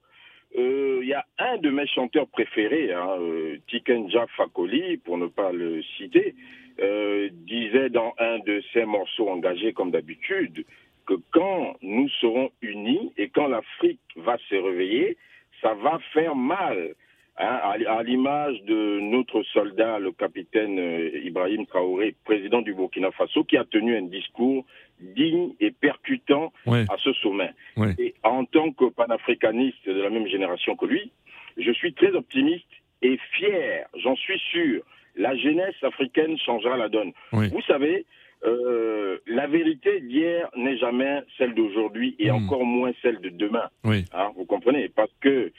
euh, 0.57 1.01
il 1.03 1.09
y 1.09 1.13
a 1.13 1.23
un 1.37 1.59
de 1.59 1.69
mes 1.69 1.85
chanteurs 1.85 2.25
préférés, 2.25 2.91
hein, 2.91 3.17
euh, 3.19 3.57
Tikenja 3.67 4.25
Fakoli, 4.35 4.97
pour 4.97 5.19
ne 5.19 5.27
pas 5.27 5.51
le 5.51 5.83
citer, 5.95 6.33
euh, 6.79 7.29
disait 7.45 7.91
dans 7.91 8.15
un 8.17 8.39
de 8.39 8.63
ses 8.73 8.85
morceaux 8.85 9.29
engagés 9.29 9.73
comme 9.73 9.91
d'habitude 9.91 10.65
que 11.05 11.13
quand 11.29 11.75
nous 11.83 12.09
serons 12.19 12.49
unis 12.63 13.13
et 13.17 13.29
quand 13.29 13.47
l'Afrique 13.47 14.01
va 14.15 14.39
se 14.49 14.55
réveiller, 14.55 15.17
ça 15.61 15.75
va 15.75 15.99
faire 16.13 16.35
mal. 16.35 16.95
Hein, 17.39 17.59
à, 17.87 18.03
l'image 18.03 18.61
de 18.63 18.99
notre 18.99 19.41
soldat, 19.53 19.97
le 19.97 20.11
capitaine 20.11 20.77
euh, 20.77 21.19
Ibrahim 21.23 21.65
Traoré, 21.65 22.15
président 22.25 22.61
du 22.61 22.75
Burkina 22.75 23.09
Faso, 23.11 23.43
qui 23.43 23.57
a 23.57 23.63
tenu 23.63 23.97
un 23.97 24.03
discours 24.03 24.65
digne 24.99 25.53
et 25.59 25.71
percutant 25.71 26.53
à 26.67 26.95
ce 27.03 27.11
sommet. 27.13 27.49
Et 27.97 28.13
en 28.23 28.45
tant 28.45 28.71
que 28.71 28.85
panafricaniste 28.85 29.89
de 29.89 29.99
la 29.99 30.11
même 30.11 30.27
génération 30.27 30.75
que 30.75 30.85
lui, 30.85 31.11
je 31.57 31.71
suis 31.71 31.93
très 31.93 32.11
optimiste 32.11 32.69
et 33.01 33.17
fier, 33.31 33.87
j'en 33.97 34.15
suis 34.15 34.39
sûr. 34.51 34.83
La 35.15 35.35
jeunesse 35.35 35.75
africaine 35.81 36.37
changera 36.37 36.77
la 36.77 36.89
donne. 36.89 37.13
Vous 37.31 37.61
savez, 37.67 38.05
euh, 38.45 39.17
la 39.25 39.47
vérité 39.47 40.01
d'hier 40.01 40.49
n'est 40.55 40.77
jamais 40.77 41.21
celle 41.37 41.55
d'aujourd'hui 41.55 42.15
et 42.19 42.29
hmm. 42.29 42.35
encore 42.35 42.65
moins 42.65 42.91
celle 43.01 43.19
de 43.21 43.29
demain. 43.29 43.69
Hein, 43.85 44.31
vous 44.35 44.45
comprenez? 44.45 44.89
Parce 44.89 45.11
que 45.21 45.51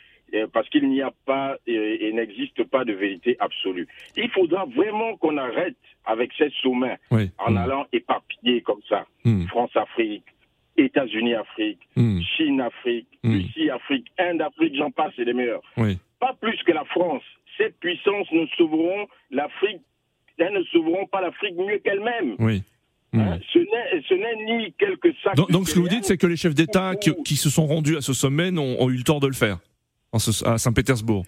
parce 0.53 0.69
qu'il 0.69 0.89
n'y 0.89 1.03
a 1.03 1.13
pas 1.27 1.57
et, 1.67 2.13
n'existe 2.13 2.65
pas 2.65 2.85
de 2.85 2.93
vérité 2.93 3.37
absolue. 3.41 3.87
Il 4.17 4.31
faudra 4.31 4.65
vraiment 4.65 5.17
qu'on 5.17 5.37
arrête 5.37 5.77
avec 6.05 6.33
ces 6.37 6.51
sommets 6.63 6.99
en 7.11 7.51
mm. 7.51 7.57
allant 7.57 7.87
éparpiller 7.93 8.61
comme 8.63 8.81
ça. 8.89 9.07
Mm. 9.25 9.47
France-Afrique, 9.47 10.25
États-Unis-Afrique, 10.77 11.81
mm. 11.97 12.21
Chine-Afrique, 12.37 13.09
Russie-Afrique, 13.23 14.07
Inde-Afrique, 14.19 14.75
j'en 14.77 14.91
passe, 14.91 15.13
c'est 15.17 15.25
les 15.25 15.35
meilleurs. 15.35 15.63
Pas 16.21 16.37
plus 16.41 16.59
que 16.65 16.73
la 16.73 16.85
France. 16.85 17.23
Ces 17.57 17.71
puissances 17.71 18.31
ne 18.33 18.47
sauveront 18.57 19.07
l'Afrique, 19.31 19.83
elles 20.39 20.53
ne 20.53 20.65
sauveront 20.65 21.07
pas 21.07 21.21
l'Afrique 21.21 21.55
mieux 21.57 21.79
qu'elles-mêmes. 21.79 22.37
Hein, 23.17 23.39
ce 23.53 24.15
n'est 24.15 24.45
ni 24.45 24.73
quelques 24.73 25.15
sacs. 25.23 25.37
Donc, 25.37 25.69
ce 25.69 25.75
que 25.75 25.79
vous 25.79 25.89
dites, 25.89 26.05
c'est 26.05 26.17
que 26.17 26.27
les 26.27 26.37
chefs 26.37 26.55
d'État 26.55 26.95
qui, 26.97 27.37
se 27.37 27.49
sont 27.49 27.67
rendus 27.67 27.97
à 27.97 28.01
ce 28.01 28.13
sommet 28.13 28.51
ont 28.59 28.91
eu 28.91 28.97
le 28.97 29.05
tort 29.05 29.21
de 29.21 29.29
le 29.29 29.35
faire 29.35 29.59
à 30.15 30.59
Saint-Pétersbourg 30.59 31.25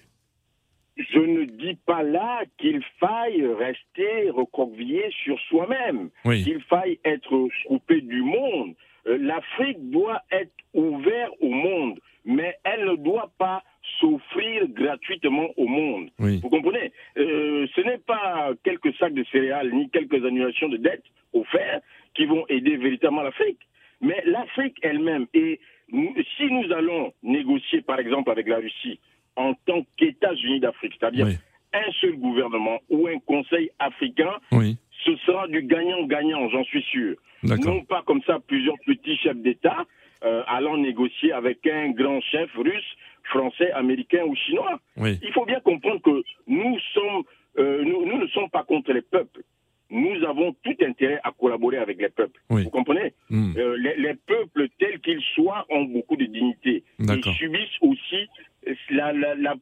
Je 0.96 1.18
ne 1.18 1.44
dis 1.44 1.76
pas 1.86 2.02
là 2.02 2.42
qu'il 2.58 2.82
faille 3.00 3.44
rester 3.46 4.30
recroquevillé 4.30 5.04
sur 5.24 5.38
soi-même, 5.48 6.10
qu'il 6.44 6.60
faille 6.62 6.98
être 7.04 7.48
coupé 7.66 8.00
du 8.00 8.22
monde. 8.22 8.74
euh, 9.06 9.18
l'Afrique 9.18 9.90
doit 9.90 10.22
être 10.30 10.52
ouverte 10.74 11.32
au 11.40 11.50
monde, 11.50 11.98
mais 12.24 12.54
elle 12.64 12.84
ne 12.86 12.96
doit 12.96 13.30
pas 13.38 13.62
s'offrir 14.00 14.66
gratuitement 14.68 15.48
au 15.56 15.66
monde. 15.66 16.10
Vous 16.42 16.48
comprenez? 16.50 16.92
Euh, 17.18 17.66
Ce 17.74 17.80
n'est 17.82 17.98
pas 17.98 18.50
quelques 18.64 18.94
sacs 18.96 19.14
de 19.14 19.24
céréales 19.30 19.72
ni 19.72 19.88
quelques 19.90 20.24
annulations 20.24 20.68
de 20.68 20.76
dettes 20.76 21.04
offertes 21.32 21.84
qui 22.14 22.24
vont 22.26 22.44
aider 22.48 22.76
véritablement 22.76 23.22
l'Afrique, 23.22 23.60
mais 24.00 24.22
l'Afrique 24.26 24.76
elle-même. 24.82 25.26
Et 25.34 25.60
si 25.90 26.46
nous 26.50 26.72
allons 26.72 27.12
négocier, 27.22 27.82
par 27.82 27.98
exemple, 27.98 28.30
avec 28.30 28.48
la 28.48 28.56
Russie 28.56 28.98
en 29.36 29.54
tant 29.66 29.84
qu'États-Unis 29.96 30.60
d'Afrique, 30.60 30.94
c'est-à-dire 30.98 31.26
un 31.72 31.92
seul 32.00 32.16
gouvernement 32.16 32.78
ou 32.88 33.06
un 33.06 33.18
conseil 33.20 33.70
africain, 33.78 34.32
ce 34.50 35.16
sera 35.26 35.46
du 35.48 35.62
gagnant-gagnant, 35.62 36.48
j'en 36.48 36.64
suis 36.64 36.82
sûr. 36.82 37.16
Non 37.42 37.84
pas 37.84 38.02
comme 38.06 38.22
ça 38.26 38.38
plusieurs 38.46 38.76
petits 38.86 39.16
chefs 39.18 39.36
d'État 39.36 39.84
euh, 40.24 40.42
allant 40.46 40.78
négocier 40.78 41.32
avec 41.32 41.66
un 41.66 41.90
grand 41.90 42.20
chef 42.22 42.50
russe, 42.56 42.96
français, 43.24 43.70
américain 43.72 44.24
ou 44.26 44.34
chinois. 44.34 44.80
Il 44.96 45.32
faut 45.34 45.44
bien 45.44 45.60
comprendre 45.60 46.00
que 46.00 46.22
nous 46.46 46.78
sommes, 46.94 47.22
euh, 47.58 47.84
nous, 47.84 48.18
ne 48.18 48.26
sommes 48.28 48.48
pas 48.50 48.64
contre 48.64 48.92
les 48.92 49.02
peuples 49.02 49.42
nous 49.90 50.24
avons 50.24 50.52
tout 50.64 50.74
intérêt 50.82 51.20
à 51.22 51.30
collaborer 51.30 51.78
avec 51.78 52.00
les 52.00 52.08
peuples. 52.08 52.40
Vous 52.48 52.70
comprenez? 52.70 53.14
Hmm. 53.30 53.52
euh, 53.56 53.76
les, 53.76 54.14
peuples 54.26 54.68
tels 54.78 55.00
qu'ils 55.00 55.22
soient 55.34 55.64
ont 55.70 55.84
beaucoup 56.16 56.32
de 56.32 56.38
dignité. 56.38 56.84
Ils 56.98 57.34
subissent 57.34 57.78
aussi 57.80 58.28
la, 58.90 59.12
la, 59.12 59.54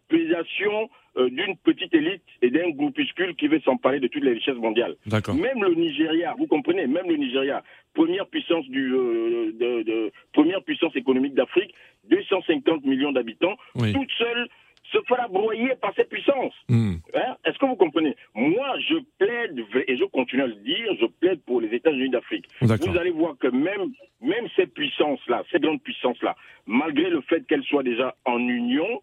euh, 1.16 1.28
d'une 1.30 1.56
petite 1.62 1.94
élite 1.94 2.22
et 2.42 2.50
d'un 2.50 2.70
groupuscule 2.70 3.36
qui 3.36 3.46
veut 3.48 3.60
s'emparer 3.60 4.00
de 4.00 4.08
toutes 4.08 4.24
les 4.24 4.32
richesses 4.32 4.56
mondiales. 4.56 4.96
Même 5.06 5.62
le 5.62 5.74
Nigeria, 5.74 6.34
vous 6.38 6.46
comprenez, 6.46 6.86
même 6.86 7.08
le 7.08 7.16
Nigeria, 7.16 7.62
première 7.94 8.26
puissance 8.26 8.66
du, 8.68 8.92
euh, 8.92 9.52
de, 9.52 10.10
première 10.32 10.62
puissance 10.62 10.96
économique 10.96 11.34
d'Afrique, 11.34 11.74
250 12.10 12.84
millions 12.84 13.12
d'habitants, 13.12 13.56
toute 13.74 14.10
seule 14.18 14.48
se 14.92 14.98
fera 15.08 15.28
broyer 15.28 15.74
par 15.80 15.92
ces 15.96 16.04
puissances. 16.04 16.54
Hmm. 16.68 16.94
Hein? 17.14 17.36
Est-ce 17.44 17.58
que 17.58 17.66
vous 17.66 17.76
comprenez? 17.76 18.16
Moi, 18.34 18.66
je 18.88 18.96
plaide, 19.18 19.64
et 19.86 19.96
je 19.96 20.04
continue 20.04 20.42
à 20.42 20.46
le 20.46 20.54
dire, 20.56 20.86
je 21.00 21.06
plaide 21.06 21.40
pour 21.46 21.60
les 21.60 21.68
États-Unis 21.74 22.10
d'Afrique. 22.10 22.46
Vous 22.60 22.70
allez 22.98 23.10
voir 23.10 23.36
que 23.38 23.48
même, 23.48 23.92
même 24.24 24.48
ces 24.56 24.66
puissances-là, 24.66 25.44
ces 25.52 25.60
grandes 25.60 25.82
puissances-là, 25.82 26.34
malgré 26.66 27.10
le 27.10 27.20
fait 27.22 27.46
qu'elles 27.46 27.64
soient 27.64 27.82
déjà 27.82 28.14
en 28.24 28.38
union, 28.38 29.02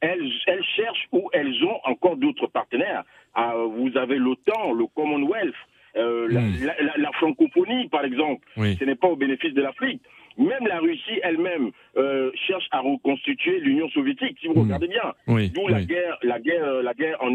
elles, 0.00 0.30
elles 0.46 0.64
cherchent 0.76 1.08
ou 1.12 1.28
elles 1.32 1.64
ont 1.64 1.80
encore 1.84 2.16
d'autres 2.16 2.46
partenaires. 2.46 3.04
Ah, 3.34 3.54
vous 3.56 3.96
avez 3.96 4.16
l'OTAN, 4.16 4.72
le 4.72 4.86
Commonwealth, 4.94 5.54
euh, 5.96 6.28
hmm. 6.28 6.66
la, 6.96 7.12
francophonie, 7.12 7.88
par 7.88 8.04
exemple. 8.04 8.46
Ce 8.56 8.84
n'est 8.84 8.94
pas 8.94 9.08
au 9.08 9.16
bénéfice 9.16 9.54
de 9.54 9.62
l'Afrique. 9.62 10.02
Même 10.36 10.68
la 10.68 10.78
Russie 10.78 11.18
elle-même 11.24 11.72
euh, 11.96 12.30
cherche 12.46 12.68
à 12.70 12.78
reconstituer 12.78 13.58
l'Union 13.58 13.88
soviétique, 13.88 14.38
si 14.40 14.46
vous 14.46 14.54
hmm. 14.54 14.66
regardez 14.66 14.88
bien. 14.88 15.14
D'où 15.26 15.66
la 15.66 15.82
guerre, 15.82 16.16
la 16.22 16.38
guerre, 16.38 16.82
la 16.82 16.94
guerre 16.94 17.16
en, 17.20 17.32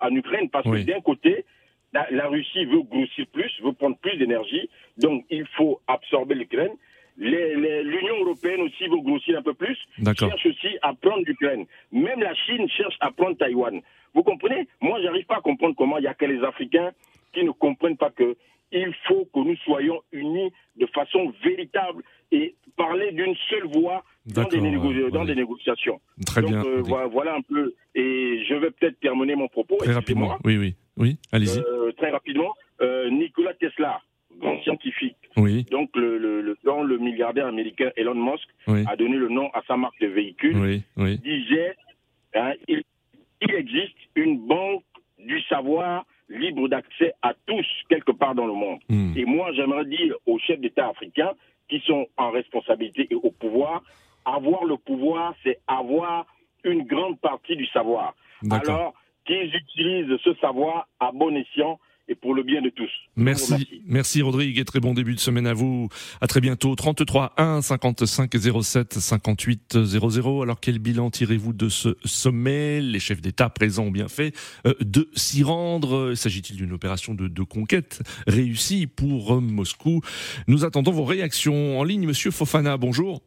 en 0.00 0.14
Ukraine, 0.14 0.48
parce 0.50 0.64
que 0.64 0.84
d'un 0.84 1.00
côté, 1.00 1.44
la, 2.10 2.28
Russie 2.28 2.64
veut 2.64 2.82
grossir 2.82 3.26
plus, 3.32 3.50
veut 3.62 3.72
prendre 3.72 3.96
plus 3.98 4.16
d'énergie, 4.16 4.68
donc 4.98 5.24
il 5.30 5.46
faut 5.56 5.80
absorber 5.86 6.34
l'Ukraine. 6.34 6.72
L'Union 7.18 8.20
européenne 8.20 8.60
aussi 8.60 8.84
veut 8.88 9.00
grossir 9.02 9.38
un 9.38 9.42
peu 9.42 9.54
plus, 9.54 9.78
cherche 10.18 10.46
aussi 10.46 10.76
à 10.82 10.92
prendre 10.94 11.24
l'Ukraine. 11.26 11.64
Même 11.92 12.20
la 12.20 12.34
Chine 12.34 12.68
cherche 12.68 12.96
à 13.00 13.10
prendre 13.10 13.36
Taïwan. 13.36 13.80
Vous 14.14 14.22
comprenez? 14.22 14.66
Moi, 14.80 15.00
j'arrive 15.02 15.26
pas 15.26 15.36
à 15.36 15.40
comprendre 15.40 15.74
comment 15.76 15.98
il 15.98 16.04
y 16.04 16.08
a 16.08 16.14
que 16.14 16.24
les 16.26 16.42
Africains 16.42 16.92
qui 17.32 17.44
ne 17.44 17.50
comprennent 17.50 17.96
pas 17.96 18.10
que 18.10 18.36
il 18.72 18.92
faut 19.06 19.28
que 19.32 19.38
nous 19.38 19.56
soyons 19.64 20.00
unis 20.12 20.52
de 20.76 20.86
façon 20.86 21.32
véritable 21.44 22.02
et 22.32 22.54
parler 22.76 23.12
d'une 23.12 23.34
seule 23.48 23.66
voix 23.72 24.04
dans, 24.26 24.44
des, 24.44 24.60
négociations. 24.60 26.00
Très 26.26 26.42
bien. 26.42 26.64
Euh, 26.64 26.82
voilà 26.82 27.36
un 27.36 27.42
peu. 27.42 27.74
Et 27.94 28.44
je 28.48 28.54
vais 28.54 28.70
peut-être 28.72 28.98
terminer 29.00 29.36
mon 29.36 29.48
propos. 29.48 29.76
Très 29.78 29.92
rapidement. 29.92 30.36
Oui, 30.44 30.58
oui, 30.58 30.74
oui. 30.96 31.16
Allez-y. 31.32 31.58
Euh, 31.58 31.92
très 31.96 32.10
rapidement. 32.10 32.54
Euh, 32.80 33.10
Nicolas 33.10 33.54
Tesla, 33.54 34.00
grand 34.38 34.60
scientifique. 34.62 35.16
Oui. 35.36 35.64
Donc 35.70 35.90
le, 35.94 36.18
le, 36.18 36.40
le, 36.42 36.98
milliardaire 36.98 37.46
américain 37.46 37.90
Elon 37.96 38.14
Musk 38.14 38.48
a 38.66 38.96
donné 38.96 39.16
le 39.16 39.28
nom 39.28 39.50
à 39.54 39.62
sa 39.66 39.76
marque 39.76 40.00
de 40.00 40.08
véhicule. 40.08 40.82
Oui. 40.96 41.18
Disait, 41.18 41.74
hein, 42.34 42.52
il, 42.68 42.82
il 43.42 43.54
existe 43.54 43.96
une 44.14 44.46
banque 44.46 44.82
du 45.18 45.40
savoir 45.42 46.04
libre 46.28 46.68
d'accès 46.68 47.12
à 47.22 47.34
tous 47.46 47.66
quelque 47.88 48.12
part 48.12 48.34
dans 48.34 48.46
le 48.46 48.52
monde. 48.52 48.80
Hmm. 48.88 49.12
Et 49.16 49.24
moi, 49.24 49.52
j'aimerais 49.52 49.84
dire 49.84 50.14
aux 50.26 50.38
chefs 50.38 50.60
d'État 50.60 50.88
africains 50.88 51.32
qui 51.68 51.80
sont 51.80 52.06
en 52.16 52.30
responsabilité 52.30 53.06
et 53.10 53.14
au 53.14 53.30
pouvoir, 53.30 53.82
avoir 54.24 54.64
le 54.64 54.76
pouvoir, 54.76 55.34
c'est 55.42 55.58
avoir 55.66 56.26
une 56.64 56.82
grande 56.84 57.18
partie 57.20 57.56
du 57.56 57.66
savoir. 57.66 58.14
Alors 58.50 58.94
qu'ils 59.26 59.54
utilisent 59.54 60.18
ce 60.24 60.34
savoir 60.40 60.88
à 61.00 61.12
bon 61.12 61.34
escient 61.36 61.78
et 62.08 62.14
pour 62.14 62.34
le 62.34 62.42
bien 62.42 62.62
de 62.62 62.70
tous. 62.70 62.90
Merci, 63.16 63.82
merci 63.86 64.22
Rodrigue 64.22 64.58
et 64.58 64.64
très 64.64 64.80
bon 64.80 64.94
début 64.94 65.14
de 65.14 65.20
semaine 65.20 65.46
à 65.46 65.54
vous. 65.54 65.88
À 66.20 66.26
très 66.26 66.40
bientôt. 66.40 66.74
33 66.74 67.32
1 67.36 67.62
55 67.62 68.30
07 68.62 68.94
58 68.94 69.84
00. 69.84 70.42
Alors 70.42 70.60
quel 70.60 70.78
bilan 70.78 71.10
tirez-vous 71.10 71.52
de 71.52 71.68
ce 71.68 71.96
sommet? 72.04 72.80
Les 72.80 73.00
chefs 73.00 73.20
d'État 73.20 73.48
présents 73.48 73.84
ont 73.84 73.90
bien 73.90 74.08
fait 74.08 74.32
euh, 74.66 74.74
de 74.80 75.08
s'y 75.14 75.42
rendre. 75.42 76.14
S'agit-il 76.14 76.56
d'une 76.56 76.72
opération 76.72 77.14
de, 77.14 77.26
de, 77.28 77.42
conquête 77.42 78.02
réussie 78.26 78.86
pour 78.86 79.34
euh, 79.34 79.40
Moscou? 79.40 80.00
Nous 80.46 80.64
attendons 80.64 80.92
vos 80.92 81.04
réactions 81.04 81.80
en 81.80 81.84
ligne. 81.84 82.06
Monsieur 82.06 82.30
Fofana, 82.30 82.76
bonjour. 82.76 83.22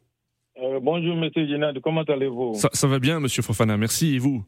Euh, 0.62 0.78
bonjour 0.80 1.16
Monsieur 1.16 1.46
Génad, 1.46 1.78
comment 1.80 2.02
allez-vous? 2.02 2.54
Ça, 2.54 2.68
ça 2.72 2.86
va 2.86 2.98
bien 2.98 3.18
Monsieur 3.18 3.42
Fofana, 3.42 3.76
merci 3.76 4.14
et 4.14 4.18
vous? 4.18 4.44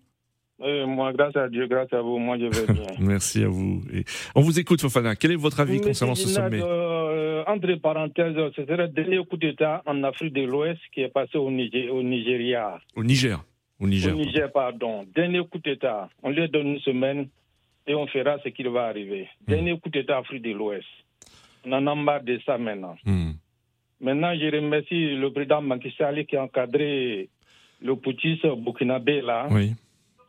Moi, 0.87 1.12
grâce 1.12 1.37
à 1.37 1.48
Dieu, 1.48 1.66
grâce 1.66 1.92
à 1.92 2.01
vous, 2.01 2.18
moi, 2.18 2.38
je 2.38 2.44
vais 2.46 2.72
bien. 2.72 2.83
Merci 3.01 3.42
à 3.44 3.48
vous. 3.48 3.83
Et 3.92 4.05
on 4.35 4.40
vous 4.40 4.59
écoute, 4.59 4.81
Fofana. 4.81 5.16
Quel 5.16 5.33
est 5.33 5.37
votre 5.37 5.61
avis 5.61 5.81
concernant 5.81 6.14
ce 6.14 6.29
sommet? 6.29 6.61
euh, 6.62 7.42
Entre 7.46 7.75
parenthèses, 7.75 8.37
c'était 8.55 8.77
le 8.77 8.88
dernier 8.88 9.25
coup 9.25 9.37
d'État 9.37 9.83
en 9.87 10.03
Afrique 10.05 10.33
de 10.35 10.42
l'Ouest 10.42 10.81
qui 10.94 11.01
est 11.03 11.09
passé 11.09 11.38
au, 11.38 11.51
Niger, 11.51 11.90
au 11.92 12.03
Nigeria. 12.03 12.79
Au 12.96 13.03
Niger 13.05 13.42
Au 13.81 13.87
Niger. 13.87 14.12
Au 14.14 14.16
Niger, 14.16 14.53
pardon. 14.53 15.05
Dernier 15.14 15.40
coup 15.46 15.59
d'État. 15.59 16.09
On 16.22 16.31
lui 16.31 16.48
donne 16.48 16.68
une 16.68 16.81
semaine 16.81 17.29
et 17.87 17.94
on 17.94 18.07
fera 18.07 18.38
ce 18.44 18.48
qu'il 18.51 18.68
va 18.68 18.85
arriver. 18.87 19.29
Hmm. 19.46 19.51
Dernier 19.53 19.79
coup 19.81 19.88
d'État 19.88 20.18
Afrique 20.18 20.42
de 20.42 20.53
l'Ouest. 20.53 20.87
On 21.64 21.72
en 21.72 21.87
a 21.87 21.94
marre 21.94 22.22
de 22.22 22.38
ça 22.46 22.59
maintenant. 22.59 22.96
Hmm. 23.05 23.33
Maintenant, 24.01 24.33
je 24.35 24.46
remercie 24.55 25.14
le 25.14 25.31
président 25.33 25.62
Macky 25.62 25.92
Sall 25.96 26.25
qui 26.27 26.37
a 26.37 26.42
encadré 26.44 27.29
le 27.81 27.96
putschiste 27.96 28.46
burkinabé 28.46 29.20
là. 29.20 29.46
Oui 29.51 29.72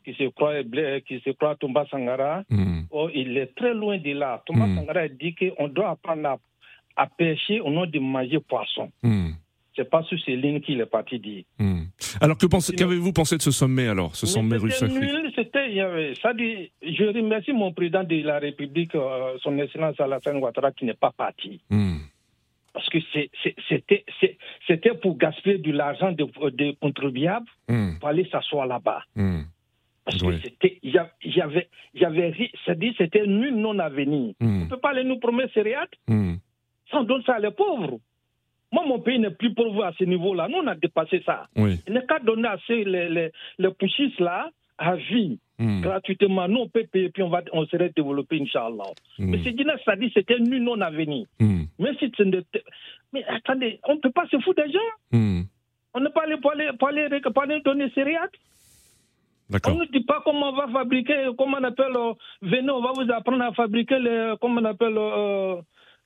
qui 0.04 0.14
se 0.14 0.28
croit, 0.30 0.64
qui 1.08 1.20
se 1.20 1.30
croit 1.32 1.56
Tomba 1.56 1.86
Sangara, 1.90 2.44
hmm. 2.50 2.84
oh, 2.92 3.10
il 3.14 3.38
est 3.38 3.56
très 3.56 3.74
loin 3.74 3.98
de 3.98 4.12
là. 4.12 4.42
Tomba 4.46 4.68
mm. 4.68 4.76
Sangara 4.76 5.08
dit 5.08 5.36
qu'on 5.36 5.68
doit 5.68 5.92
apprendre 5.92 6.38
à, 6.96 7.08
pêcher 7.08 7.60
au 7.60 7.70
nom 7.70 7.86
de 7.86 8.00
manger 8.00 8.40
poisson. 8.40 8.92
Mm. 9.02 9.32
C'est 9.76 9.90
pas 9.90 10.04
sur 10.04 10.20
ces 10.24 10.36
lignes 10.36 10.62
qu'il 10.62 10.80
est 10.80 10.86
parti 10.86 11.18
dire. 11.18 11.44
Hmm. 11.58 11.86
Alors, 12.22 12.38
que 12.38 12.46
qu'avez-vous 12.76 13.12
pensé 13.12 13.38
de 13.38 13.42
ce 13.42 13.50
sommet 13.50 13.88
alors, 13.88 14.16
ce 14.16 14.28
sommet 14.28 14.58
russe 14.58 14.84
C'était, 15.36 16.14
ça 16.22 16.34
dit, 16.34 16.72
je 16.84 17.06
remercie 17.06 17.54
mon 17.54 17.74
président 17.74 18.04
de 18.04 18.22
la 18.22 18.38
République, 18.38 18.94
euh, 18.94 19.36
son 19.42 19.58
Excellence 19.58 20.00
Alassane 20.00 20.38
Ouattara, 20.38 20.72
qui 20.72 20.86
n'est 20.86 20.94
pas 20.94 21.12
parti. 21.12 21.60
Hmm. 21.72 21.98
Parce 22.72 22.88
que 22.90 23.00
c'était, 23.70 24.06
c'était 24.68 24.94
pour 24.94 25.18
gaspiller 25.18 25.58
de 25.58 25.72
l'argent 25.72 26.12
des 26.12 26.24
de 26.24 26.76
contribuables 26.80 27.46
pour 28.00 28.10
aller 28.10 28.28
s'asseoir 28.32 28.68
là-bas. 28.68 29.04
Parce 30.06 30.22
que 30.22 30.38
c'était, 30.42 30.80
j'avais, 30.84 31.70
j'avais, 31.94 32.34
c'est-à-dire 32.66 32.94
c'était 32.98 33.26
nul 33.26 33.56
non 33.56 33.80
à 33.80 33.90
venir. 33.90 34.34
Hmm. 34.40 34.62
On 34.62 34.66
ne 34.66 34.70
peut 34.70 34.78
pas 34.78 34.90
aller 34.90 35.04
nous 35.04 35.20
promettre 35.20 35.54
céréales 35.54 35.88
mm. 36.08 36.36
sans 36.92 37.04
donner 37.04 37.24
ça 37.26 37.36
à 37.36 37.40
les 37.40 37.52
pauvres. 37.52 38.00
Moi, 38.72 38.86
mon 38.86 39.00
pays 39.00 39.20
n'est 39.20 39.32
plus 39.32 39.54
pauvre 39.54 39.86
à 39.86 39.94
ce 39.94 40.04
niveau-là. 40.04 40.48
Nous, 40.50 40.58
on 40.58 40.68
a 40.68 40.76
dépassé 40.76 41.22
ça. 41.26 41.48
Oui. 41.56 41.80
Il 41.88 41.94
n'est 41.94 42.06
qu'à 42.06 42.20
donner 42.20 42.48
assez 42.48 42.84
les, 42.84 43.08
les, 43.08 43.32
les 43.60 43.72
pouchistes 43.72 44.20
là 44.20 44.50
à 44.78 44.96
vie. 44.96 45.40
Hmm. 45.60 45.82
Gratuitement, 45.82 46.48
nous 46.48 46.62
on 46.62 46.68
peut 46.68 46.84
payer, 46.92 47.10
puis 47.10 47.22
on, 47.24 47.30
va, 47.30 47.44
on 47.54 47.66
serait 47.68 47.92
développé, 47.96 48.42
Inch'Allah. 48.42 48.92
Mm. 49.20 49.30
Mais 49.30 49.40
c'est 49.44 49.56
ça 49.86 49.96
dit 49.96 50.12
c'était 50.14 50.40
nul 50.40 50.64
non 50.64 50.82
à 50.82 50.90
venir. 50.90 51.28
Hmm. 51.40 51.64
Mais 51.80 51.92
si 52.00 52.12
Mais 53.14 53.24
attendez, 53.26 53.80
on 53.88 53.96
ne 53.96 54.00
peut 54.00 54.12
pas 54.12 54.28
se 54.28 54.38
foutre 54.40 54.64
des 54.66 54.72
gens. 54.72 55.44
On 55.94 56.00
ne 56.00 56.08
peut 56.08 56.14
pas 56.14 56.24
pour 56.42 56.52
aller, 56.52 56.70
pour 56.78 56.88
aller, 56.90 57.08
pour 57.22 57.44
aller 57.44 57.62
donner 57.62 57.90
céréales. 57.92 58.30
On 59.52 59.76
ne 59.76 59.86
dit 59.92 60.04
pas 60.06 60.22
comment 60.24 60.50
on 60.50 60.56
va 60.56 60.68
fabriquer, 60.68 61.30
comment 61.38 61.58
on 61.60 61.64
appelle, 61.64 61.96
euh, 61.96 62.14
venez, 62.42 62.70
on 62.72 62.82
va 62.82 62.92
vous 62.96 63.12
apprendre 63.12 63.44
à 63.44 63.54
fabriquer 63.54 64.00
les, 64.00 64.34
comment 64.42 64.62
on 64.62 64.66
appelle, 64.66 64.98
euh, 64.98 65.56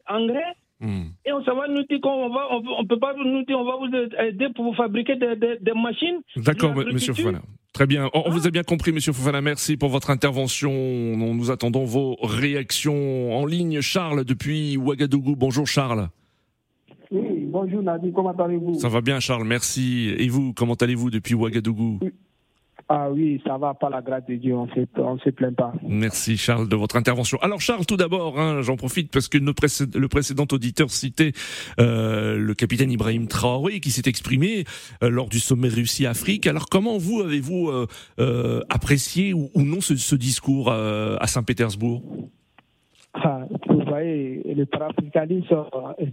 engrais. 0.07 0.55
Hmm. 0.79 1.09
Et 1.25 1.31
on, 1.31 1.43
ça 1.43 1.53
va 1.53 1.67
nous 1.67 1.83
dire 1.83 1.99
qu'on 2.01 2.29
va, 2.29 2.47
on, 2.51 2.85
peut 2.85 2.99
pas 2.99 3.13
nous 3.15 3.43
dire, 3.45 3.57
on 3.57 3.63
va 3.63 3.77
vous 3.77 3.91
aider 4.19 4.47
pour 4.55 4.65
vous 4.65 4.73
fabriquer 4.73 5.15
des, 5.15 5.35
des, 5.35 5.73
machines. 5.73 6.21
D'accord, 6.35 6.75
monsieur 6.75 7.13
Fofana. 7.13 7.41
Très 7.73 7.87
bien. 7.87 8.09
On, 8.13 8.29
vous 8.29 8.45
a 8.47 8.51
bien 8.51 8.63
compris, 8.63 8.91
monsieur 8.91 9.11
Fofana. 9.11 9.41
Merci 9.41 9.75
pour 9.75 9.89
votre 9.89 10.11
intervention. 10.11 10.71
Nous 10.71 11.49
attendons 11.49 11.83
vos 11.83 12.15
réactions 12.21 13.35
en 13.35 13.45
ligne. 13.45 13.81
Charles, 13.81 14.23
depuis 14.23 14.77
Ouagadougou. 14.77 15.35
Bonjour, 15.35 15.65
Charles. 15.65 16.09
Oui, 17.09 17.45
bonjour 17.45 17.81
Nadi, 17.81 18.11
comment 18.11 18.31
allez-vous? 18.31 18.75
Ça 18.75 18.89
va 18.89 18.99
bien 18.99 19.19
Charles, 19.21 19.45
merci. 19.45 20.13
Et 20.17 20.27
vous, 20.27 20.53
comment 20.53 20.73
allez-vous 20.73 21.09
depuis 21.09 21.33
Ouagadougou? 21.35 21.99
Ah 22.89 23.09
oui, 23.11 23.41
ça 23.45 23.57
va, 23.57 23.73
pas 23.73 23.89
la 23.89 24.01
grâce 24.01 24.25
de 24.27 24.35
Dieu, 24.35 24.55
on 24.55 24.65
ne 24.65 25.19
se 25.19 25.29
plaint 25.29 25.53
pas. 25.53 25.73
Merci 25.83 26.37
Charles 26.37 26.69
de 26.69 26.75
votre 26.77 26.95
intervention. 26.95 27.37
Alors 27.41 27.59
Charles, 27.59 27.85
tout 27.85 27.97
d'abord, 27.97 28.39
hein, 28.39 28.61
j'en 28.61 28.77
profite 28.77 29.11
parce 29.11 29.27
que 29.27 29.37
le 29.37 30.07
précédent 30.07 30.45
auditeur 30.49 30.89
citait 30.89 31.33
euh, 31.81 32.37
le 32.37 32.53
capitaine 32.53 32.89
Ibrahim 32.89 33.27
Traoré 33.27 33.81
qui 33.81 33.91
s'est 33.91 34.07
exprimé 34.09 34.63
euh, 35.03 35.09
lors 35.09 35.27
du 35.27 35.39
sommet 35.39 35.67
Russie-Afrique. 35.67 36.47
Alors 36.47 36.69
comment 36.69 36.97
vous 36.97 37.21
avez-vous 37.21 37.69
euh, 38.19 38.61
apprécié 38.69 39.33
ou, 39.33 39.49
non 39.55 39.81
ce, 39.81 40.15
discours 40.15 40.71
à 40.71 41.27
Saint-Pétersbourg? 41.27 42.03
Ah, 43.13 43.41
Vous 43.67 43.81
voyez, 43.85 44.41
le 44.45 44.65
panafricanisme, 44.65 45.65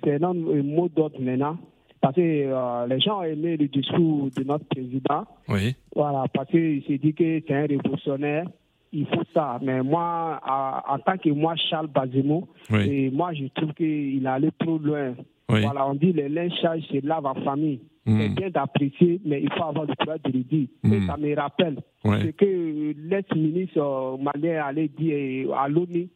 c'est 0.02 0.22
un 0.24 0.34
mot 0.34 0.88
d'ordre 0.88 1.20
maintenant 1.20 1.56
parce 2.04 2.16
que 2.16 2.20
euh, 2.20 2.86
les 2.86 3.00
gens 3.00 3.20
ont 3.20 3.22
aimé 3.22 3.56
le 3.56 3.66
discours 3.66 4.28
de 4.36 4.44
notre 4.44 4.66
président. 4.66 5.24
Oui. 5.48 5.74
Voilà, 5.96 6.26
parce 6.34 6.50
qu'il 6.50 6.84
s'est 6.86 6.98
dit 6.98 7.14
que 7.14 7.40
c'est 7.48 7.54
un 7.54 7.66
révolutionnaire. 7.66 8.44
Il 8.92 9.06
faut 9.06 9.22
ça. 9.32 9.58
Mais 9.62 9.82
moi, 9.82 10.38
en 10.86 10.98
tant 10.98 11.16
que 11.16 11.30
moi, 11.30 11.54
Charles 11.56 11.86
Bazemo, 11.86 12.46
et 12.70 13.10
moi, 13.10 13.32
je 13.32 13.46
trouve 13.54 13.72
qu'il 13.72 14.26
allait 14.26 14.50
trop 14.58 14.76
loin. 14.76 15.14
Voilà, 15.48 15.88
on 15.88 15.94
dit 15.94 16.12
les 16.12 16.28
lynchages, 16.28 16.82
c'est 16.92 17.02
lave 17.02 17.24
en 17.24 17.36
famille. 17.36 17.80
Hmm. 18.04 18.20
C'est 18.20 18.28
bien 18.34 18.50
d'apprécier, 18.50 19.18
mais 19.24 19.40
il 19.40 19.50
faut 19.54 19.64
avoir 19.64 19.86
le 19.86 19.94
courage 19.94 20.20
de 20.24 20.32
le 20.32 20.44
dire. 20.44 20.68
Et 20.84 20.88
hmm. 20.88 21.06
ça 21.06 21.16
me 21.16 21.34
rappelle 21.34 21.78
ce 22.04 22.30
que 22.32 22.94
l'ex-ministre 23.08 23.80
euh, 23.80 24.18
malien 24.18 24.62
allait 24.62 24.88
dire 24.88 25.56
à 25.56 25.70
l'ONU. 25.70 26.08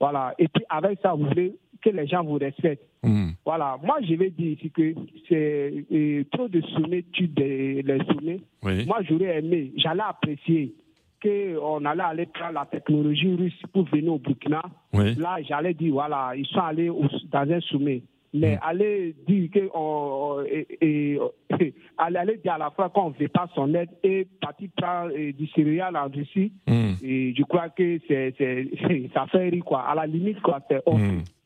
Voilà. 0.00 0.34
Et 0.38 0.48
puis, 0.48 0.64
avec 0.70 1.00
ça, 1.02 1.12
vous 1.12 1.26
voulez 1.26 1.54
que 1.84 1.90
les 1.90 2.06
gens 2.06 2.24
vous 2.24 2.38
respectent. 2.38 2.86
Hmm. 3.02 3.30
Voilà, 3.44 3.76
moi 3.82 3.98
je 4.02 4.14
vais 4.14 4.30
dire 4.30 4.52
ici 4.52 4.70
que 4.70 4.94
c'est 5.28 5.84
euh, 5.92 6.24
trop 6.32 6.48
de 6.48 6.62
sommets 6.62 7.04
tuent 7.12 7.30
les 7.36 7.98
sommets. 8.08 8.40
Moi 8.62 9.02
j'aurais 9.02 9.38
aimé, 9.38 9.72
j'allais 9.76 10.02
apprécier 10.08 10.74
qu'on 11.22 11.84
allait 11.84 12.02
aller 12.02 12.26
prendre 12.26 12.54
la 12.54 12.66
technologie 12.66 13.34
russe 13.34 13.62
pour 13.72 13.84
venir 13.84 14.14
au 14.14 14.18
Burkina. 14.18 14.62
Là 14.92 15.36
j'allais 15.46 15.74
dire, 15.74 15.92
voilà, 15.92 16.32
ils 16.34 16.46
sont 16.46 16.60
allés 16.60 16.88
dans 17.30 17.50
un 17.50 17.60
sommet. 17.60 18.02
Mais 18.36 18.56
hmm. 18.56 18.58
aller 18.62 19.14
dire 19.28 19.48
que 19.52 20.48
et, 20.82 21.20
aller, 21.98 22.40
dire 22.42 22.54
à 22.54 22.58
la 22.58 22.70
fois 22.70 22.88
qu'on 22.88 23.10
ne 23.10 23.14
veut 23.14 23.28
pas 23.28 23.48
son 23.54 23.72
aide 23.74 23.90
et 24.02 24.26
partir 24.40 24.70
prendre 24.76 25.12
euh, 25.16 25.32
du 25.32 25.46
céréal 25.54 25.96
en 25.96 26.08
Russie, 26.08 26.52
hmm. 26.66 26.94
et 27.00 27.32
je 27.36 27.42
crois 27.44 27.68
que 27.68 28.00
c'est, 28.08 28.34
ça 29.14 29.26
fait 29.28 29.50
rire 29.50 29.64
quoi. 29.64 29.82
À 29.82 29.94
la 29.94 30.06
limite 30.06 30.40
quoi, 30.40 30.58
c'est 30.68 30.82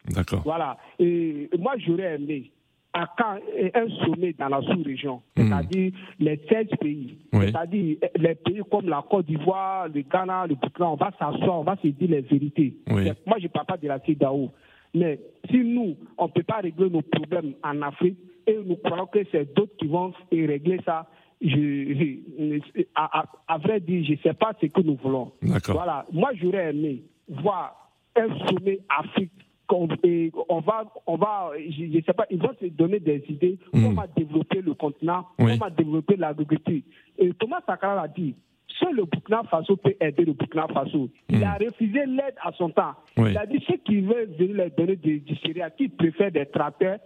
D'accord. 0.09 0.42
Voilà. 0.44 0.77
Et 0.99 1.49
moi, 1.59 1.75
j'aurais 1.79 2.14
aimé 2.14 2.51
à 2.92 3.07
quand 3.16 3.38
un 3.75 3.88
sommet 4.05 4.35
dans 4.38 4.49
la 4.49 4.62
sous-région, 4.62 5.21
hmm. 5.37 5.49
c'est-à-dire 5.49 5.92
les 6.18 6.40
16 6.49 6.66
pays, 6.81 7.18
c'est-à-dire 7.33 7.97
les 8.16 8.35
pays 8.35 8.62
comme 8.71 8.88
la 8.88 9.05
Côte 9.09 9.27
d'Ivoire, 9.27 9.88
le 9.88 10.03
Ghana, 10.03 10.47
le 10.47 10.55
Burkina, 10.55 10.90
on 10.90 10.97
va 10.97 11.11
s'asseoir, 11.18 11.61
on 11.61 11.64
va 11.64 11.77
se 11.83 11.88
dire 11.88 12.09
les 12.09 12.23
vérités. 12.23 12.77
Moi, 12.88 13.37
je 13.38 13.44
ne 13.44 13.49
parle 13.49 13.66
pas 13.66 13.77
de 13.77 13.88
la 13.88 14.01
CEDAO. 14.01 14.51
Mais 14.94 15.21
si 15.51 15.59
nous, 15.59 15.97
on 16.16 16.27
ne 16.27 16.31
peut 16.31 16.42
pas 16.42 16.61
régler 16.62 16.88
nos 16.88 17.03
problèmes 17.03 17.53
en 17.62 17.83
Afrique 17.83 18.16
et 18.47 18.59
nous 18.64 18.77
croyons 18.77 19.07
que 19.07 19.18
c'est 19.31 19.55
d'autres 19.55 19.77
qui 19.77 19.87
vont 19.87 20.12
régler 20.33 20.81
ça, 20.85 21.07
je, 21.40 22.18
à, 22.94 23.59
vrai 23.59 23.81
dire, 23.81 24.05
je 24.05 24.12
ne 24.12 24.16
sais 24.18 24.35
pas 24.35 24.53
ce 24.61 24.66
que 24.66 24.81
nous 24.81 24.97
voulons. 24.97 25.33
Voilà. 25.42 26.05
Moi, 26.11 26.31
j'aurais 26.40 26.71
aimé 26.71 27.03
voir 27.29 27.90
un 28.16 28.29
sommet 28.47 28.81
Afrique 28.88 29.31
on, 29.70 30.61
va, 30.61 30.85
on 31.07 31.16
va, 31.16 31.50
je 31.57 31.85
ne 31.85 32.02
sais 32.02 32.12
pas, 32.12 32.26
ils 32.31 32.40
vont 32.40 32.54
se 32.61 32.66
donner 32.66 33.00
des 33.00 33.24
idées, 33.28 33.59
mm. 33.72 33.85
on 33.85 33.92
va 33.92 34.07
développer 34.07 34.61
le 34.61 34.74
continent, 34.74 35.26
on 35.38 35.57
va 35.57 35.70
développer 35.70 36.16
l'agriculture? 36.16 36.83
Et 37.18 37.33
Thomas 37.35 37.61
Sankara 37.66 38.02
a 38.02 38.09
dit, 38.09 38.35
seul 38.78 38.94
le 38.94 39.04
Burkina 39.04 39.42
Faso 39.50 39.76
peut 39.76 39.94
aider 40.00 40.24
le 40.24 40.33
Burkina 40.33 40.66
Faso. 40.68 41.09
Il 41.28 41.42
a 41.44 41.59
mm. 41.59 41.64
refusé 41.64 42.07
l'aide 42.07 42.35
à 42.42 42.52
son 42.52 42.70
temps. 42.70 42.94
Il 43.16 43.37
a 43.37 43.46
dit 43.46 43.62
ceux 43.68 43.76
qui 43.78 44.00
veulent 44.00 44.31
venir 44.38 44.57
leur 44.57 44.70
donner 44.76 44.96
du, 44.96 45.22
céréales, 45.44 45.72
qui 45.76 45.88
préfèrent 45.88 46.33
des 46.33 46.46
tracteurs, 46.46 46.98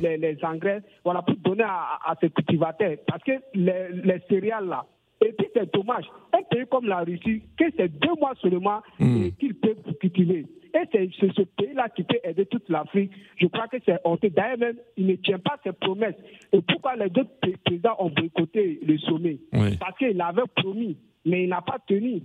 les, 0.00 0.16
les, 0.16 0.38
engrais, 0.44 0.82
voilà, 1.04 1.22
pour 1.22 1.36
donner 1.36 1.64
à, 1.64 1.98
à 2.06 2.14
ces 2.20 2.30
cultivateurs. 2.30 2.96
Parce 3.06 3.22
que 3.22 3.32
les, 3.54 3.88
les 4.04 4.20
céréales 4.28 4.66
là, 4.66 4.86
et 5.24 5.32
puis 5.32 5.46
c'est 5.54 5.72
dommage, 5.72 6.04
un 6.32 6.42
pays 6.42 6.66
comme 6.70 6.86
la 6.86 6.98
Russie, 6.98 7.42
que 7.56 7.64
c'est 7.76 7.88
deux 7.88 8.14
mois 8.20 8.34
seulement 8.40 8.80
mm. 8.98 9.28
qu'ils 9.38 9.54
peuvent 9.54 9.94
cultiver. 10.00 10.46
Et 10.94 11.10
c'est 11.18 11.32
ce 11.32 11.42
pays-là 11.42 11.88
qui 11.88 12.02
peut 12.02 12.18
aider 12.22 12.46
toute 12.46 12.68
l'Afrique. 12.68 13.10
Je 13.36 13.46
crois 13.46 13.68
que 13.68 13.78
c'est 13.84 13.98
honteux. 14.04 14.30
D'ailleurs, 14.30 14.58
même, 14.58 14.76
il 14.96 15.06
ne 15.06 15.14
tient 15.16 15.38
pas 15.38 15.56
ses 15.64 15.72
promesses. 15.72 16.14
Et 16.52 16.60
pourquoi 16.60 16.96
les 16.96 17.08
deux 17.08 17.26
présidents 17.40 17.96
ont 17.98 18.10
boycotté 18.10 18.80
le 18.86 18.98
sommet? 18.98 19.38
Parce 19.80 19.96
qu'il 19.98 20.20
avait 20.20 20.42
promis, 20.56 20.96
mais 21.24 21.44
il 21.44 21.48
n'a 21.48 21.62
pas 21.62 21.78
tenu. 21.86 22.22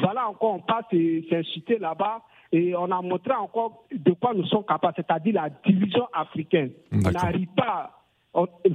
Voilà 0.00 0.28
encore, 0.28 0.54
on 0.54 0.60
passe 0.60 0.86
s'inciter 1.30 1.78
là-bas 1.78 2.22
et 2.50 2.74
on 2.74 2.90
a 2.90 3.00
montré 3.00 3.32
encore 3.32 3.86
de 3.92 4.12
quoi 4.12 4.34
nous 4.34 4.46
sommes 4.46 4.64
capables, 4.64 4.94
c'est-à-dire 4.96 5.34
la 5.34 5.50
division 5.64 6.06
africaine. 6.12 6.70
On 6.92 7.10
n'arrive 7.10 7.48
pas 7.56 8.04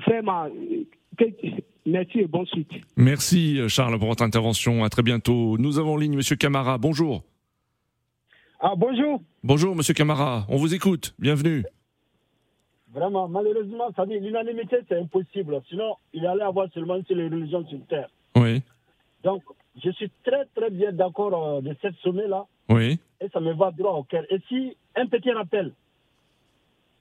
vraiment. 0.08 0.48
Merci 1.86 2.20
et 2.20 2.28
bonne 2.28 2.46
suite. 2.46 2.72
Merci 2.96 3.60
Charles 3.68 3.98
pour 4.00 4.08
votre 4.08 4.24
intervention. 4.24 4.84
À 4.84 4.90
très 4.90 5.04
bientôt. 5.04 5.58
Nous 5.58 5.78
avons 5.78 5.94
en 5.94 5.98
ligne 5.98 6.16
Monsieur 6.16 6.36
Camara. 6.36 6.78
Bonjour. 6.78 7.24
Ah, 8.62 8.74
bonjour. 8.76 9.22
Bonjour, 9.42 9.74
monsieur 9.74 9.94
Camara. 9.94 10.46
On 10.50 10.58
vous 10.58 10.74
écoute. 10.74 11.16
Bienvenue. 11.18 11.64
Vraiment, 12.92 13.30
malheureusement, 13.30 13.90
ça 13.96 14.06
dit 14.06 14.20
l'unanimité, 14.20 14.80
c'est 14.90 15.00
impossible. 15.00 15.62
Sinon, 15.70 15.96
il 16.12 16.26
allait 16.26 16.44
avoir 16.44 16.68
seulement 16.74 17.00
les 17.10 17.30
religions 17.30 17.66
sur 17.70 17.80
Terre. 17.88 18.10
Oui. 18.36 18.62
Donc, 19.24 19.44
je 19.82 19.90
suis 19.92 20.12
très, 20.26 20.44
très 20.54 20.70
bien 20.72 20.92
d'accord 20.92 21.34
euh, 21.34 21.62
de 21.62 21.74
cette 21.82 21.96
sommet-là. 22.04 22.48
Oui. 22.68 23.00
Et 23.22 23.30
ça 23.30 23.40
me 23.40 23.54
va 23.54 23.72
droit 23.72 23.94
au 23.94 24.04
cœur. 24.04 24.26
Et 24.30 24.40
si, 24.50 24.76
un 24.98 25.08
petit 25.08 25.32
rappel, 25.32 25.72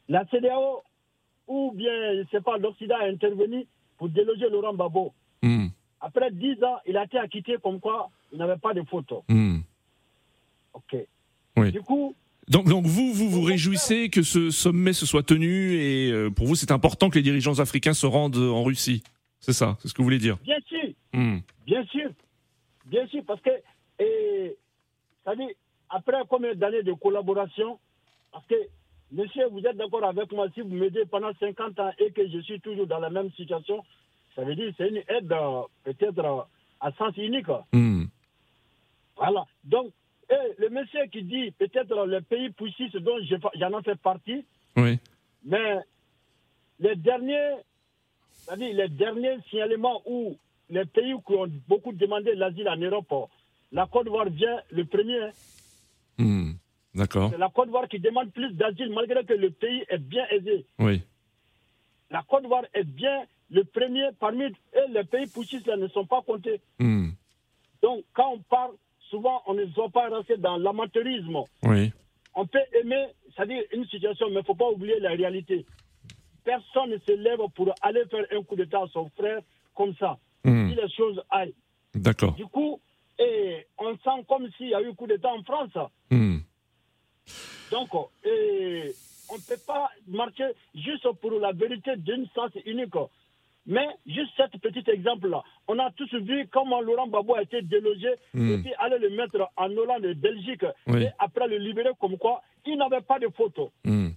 la 0.09 0.25
CDAO, 0.27 0.83
ou 1.49 1.73
bien, 1.75 2.15
je 2.15 2.21
ne 2.21 2.27
sais 2.31 2.41
pas, 2.41 2.57
l'Occident 2.59 2.99
a 3.01 3.07
intervenu 3.07 3.67
pour 3.97 4.09
déloger 4.11 4.49
Laurent 4.49 4.75
Babo. 4.75 5.13
Hmm. 5.43 5.67
Après 6.01 6.31
dix 6.31 6.63
ans, 6.63 6.77
il 6.87 6.97
a 6.97 7.03
été 7.03 7.19
acquitté 7.19 7.57
comme 7.61 7.81
quoi 7.81 8.11
il 8.31 8.39
n'avait 8.39 8.59
pas 8.59 8.75
de 8.75 8.83
photo. 8.83 9.25
Hmm. 9.29 9.59
OK. 10.73 10.97
Du 11.67 11.81
coup. 11.81 12.15
Donc, 12.49 12.67
donc 12.67 12.87
vous, 12.87 13.13
vous 13.13 13.29
vous 13.29 13.43
réjouissez 13.43 14.09
que 14.09 14.23
ce 14.23 14.51
sommet 14.51 14.95
se 14.95 15.05
soit 15.05 15.23
tenu 15.23 15.75
et 15.75 16.11
euh, 16.11 16.31
pour 16.31 16.47
vous, 16.47 16.55
c'est 16.55 16.71
important 16.71 17.11
que 17.11 17.17
les 17.17 17.23
dirigeants 17.23 17.59
africains 17.59 17.93
se 17.93 18.07
rendent 18.07 18.37
en 18.37 18.63
Russie. 18.63 19.03
C'est 19.41 19.53
ça, 19.53 19.77
c'est 19.81 19.89
ce 19.89 19.95
que 19.95 19.99
vous 19.99 20.05
voulez 20.05 20.19
dire? 20.19 20.39
Bien 20.45 20.59
sûr. 20.67 20.89
Hmm. 21.13 21.39
Bien 21.67 21.85
sûr. 21.87 22.11
Bien 22.87 23.07
sûr, 23.09 23.23
parce 23.27 23.41
que, 23.43 23.51
et, 23.99 24.57
ça 25.25 25.37
dit, 25.37 25.49
après 25.91 26.17
combien 26.29 26.55
d'années 26.55 26.83
de 26.83 26.93
collaboration, 26.95 27.79
parce 28.33 28.47
que, 28.47 28.55
monsieur, 29.13 29.47
vous 29.51 29.61
êtes 29.61 29.77
d'accord 29.77 30.05
avec 30.05 30.33
moi, 30.33 30.47
si 30.55 30.63
vous 30.63 30.75
m'aidez 30.75 31.05
pendant 31.05 31.33
50 31.39 31.79
ans 31.81 31.91
et 31.99 32.11
que 32.13 32.27
je 32.29 32.39
suis 32.41 32.61
toujours 32.61 32.87
dans 32.87 32.99
la 32.99 33.11
même 33.11 33.31
situation, 33.33 33.85
ça 34.35 34.45
veut 34.45 34.55
dire 34.55 34.71
que 34.71 34.75
c'est 34.79 34.89
une 34.89 35.03
aide 35.09 35.33
euh, 35.33 35.63
peut-être 35.85 36.19
euh, 36.19 36.43
à 36.81 36.93
sens 36.93 37.15
unique. 37.19 37.49
Hmm. 37.73 38.05
Voilà. 39.17 39.45
Donc, 39.65 39.93
et 40.31 40.55
le 40.59 40.69
monsieur 40.71 41.07
qui 41.07 41.23
dit 41.23 41.51
peut-être 41.53 42.05
le 42.07 42.21
pays 42.21 42.51
puissant 42.51 42.85
dont 43.01 43.19
j'en 43.55 43.79
ai 43.79 43.83
fait 43.83 43.97
partie, 43.97 44.45
oui. 44.77 44.99
mais 45.45 45.79
les 46.81 46.97
derniers, 46.97 47.55
les 48.57 48.89
derniers 48.89 49.39
signalements 49.49 50.03
où 50.07 50.37
les 50.71 50.85
pays 50.85 51.15
qui 51.27 51.33
ont 51.33 51.51
beaucoup 51.67 51.93
demandé 51.93 52.35
l'asile 52.35 52.69
en 52.69 52.77
Europe, 52.77 53.31
la 53.73 53.87
Côte 53.87 54.05
d'Ivoire 54.05 54.29
vient 54.29 54.61
le 54.71 54.85
premier. 54.85 55.31
Hmm. 56.19 56.53
D'accord. 56.95 57.31
C'est 57.31 57.39
la 57.39 57.49
Côte 57.49 57.67
d'Ivoire 57.67 57.89
qui 57.89 57.99
demande 57.99 58.31
plus 58.33 58.53
d'asile 58.53 58.93
malgré 58.93 59.25
que 59.25 59.35
le 59.35 59.51
pays 59.51 59.85
est 59.89 59.99
bien 59.99 60.27
aisé. 60.31 60.67
Oui. 60.79 61.03
La 62.11 62.23
Côte 62.23 62.43
d'Ivoire 62.43 62.65
est 62.75 62.85
bien 62.85 63.25
le 63.51 63.65
premier 63.65 64.11
parmi 64.21 64.45
les 64.91 65.05
pays 65.05 65.27
poussistes 65.27 65.69
ne 65.69 65.89
sont 65.89 66.05
pas 66.05 66.23
comptés. 66.23 66.61
Hmm. 66.79 67.11
Donc 67.83 68.05
quand 68.13 68.33
on 68.35 68.39
parle 68.41 68.73
souvent, 69.11 69.43
on 69.47 69.55
ne 69.55 69.65
doit 69.65 69.89
pas 69.89 70.09
rentrer 70.09 70.37
dans 70.37 70.57
l'amateurisme. 70.57 71.39
Oui. 71.65 71.93
On 72.35 72.47
peut 72.47 72.63
aimer, 72.81 73.07
c'est-à-dire 73.35 73.63
une 73.73 73.87
situation, 73.87 74.27
mais 74.29 74.37
il 74.37 74.39
ne 74.39 74.43
faut 74.43 74.55
pas 74.55 74.71
oublier 74.71 75.01
la 75.01 75.11
réalité. 75.11 75.67
Personne 76.45 76.91
ne 76.91 76.99
se 76.99 77.13
lève 77.13 77.41
pour 77.55 77.75
aller 77.83 78.05
faire 78.11 78.25
un 78.33 78.43
coup 78.43 78.57
d'État 78.57 78.83
à 78.83 78.89
son 78.93 79.11
frère 79.11 79.41
comme 79.75 79.95
ça. 79.97 80.19
Hmm. 80.45 80.71
Si 80.71 80.77
les 80.77 80.89
choses 80.91 81.21
aillent. 81.31 81.55
D'accord. 81.95 82.35
Du 82.35 82.47
coup, 82.47 82.81
et 83.19 83.67
on 83.79 83.95
sent 83.97 84.25
comme 84.29 84.49
s'il 84.57 84.69
y 84.69 84.75
a 84.75 84.81
eu 84.81 84.91
un 84.91 84.95
coup 84.95 85.07
d'État 85.07 85.31
en 85.33 85.43
France. 85.43 85.91
Hmm. 86.11 86.39
Donc, 87.71 87.89
et 88.25 88.95
on 89.31 89.35
ne 89.35 89.41
peut 89.41 89.61
pas 89.67 89.91
marcher 90.07 90.49
juste 90.75 91.07
pour 91.21 91.33
la 91.33 91.53
vérité 91.53 91.97
d'une 91.97 92.27
sens 92.35 92.51
unique. 92.65 92.95
Mais 93.69 93.87
juste 94.07 94.31
cet 94.37 94.61
petit 94.61 94.91
exemple-là, 94.91 95.43
on 95.69 95.79
a 95.79 95.91
tous 95.93 96.13
vu 96.15 96.49
comment 96.51 96.81
Laurent 96.81 97.07
Gbagbo 97.07 97.35
a 97.35 97.43
été 97.43 97.61
délogé 97.63 98.09
et 98.35 98.59
puis 98.59 98.73
aller 98.79 98.99
le 98.99 99.11
mettre 99.11 99.49
en 99.57 99.71
Hollande 99.71 100.07
et 100.07 100.15
Belgique 100.15 100.65
et 100.89 101.09
après 101.19 101.47
le 101.47 101.59
libérer 101.59 101.91
comme 102.01 102.17
quoi 102.17 102.43
il 102.67 102.77
n'avait 102.79 103.03
pas 103.03 103.19
de 103.19 103.29
photo. 103.29 103.71
Hmm. 103.85 104.09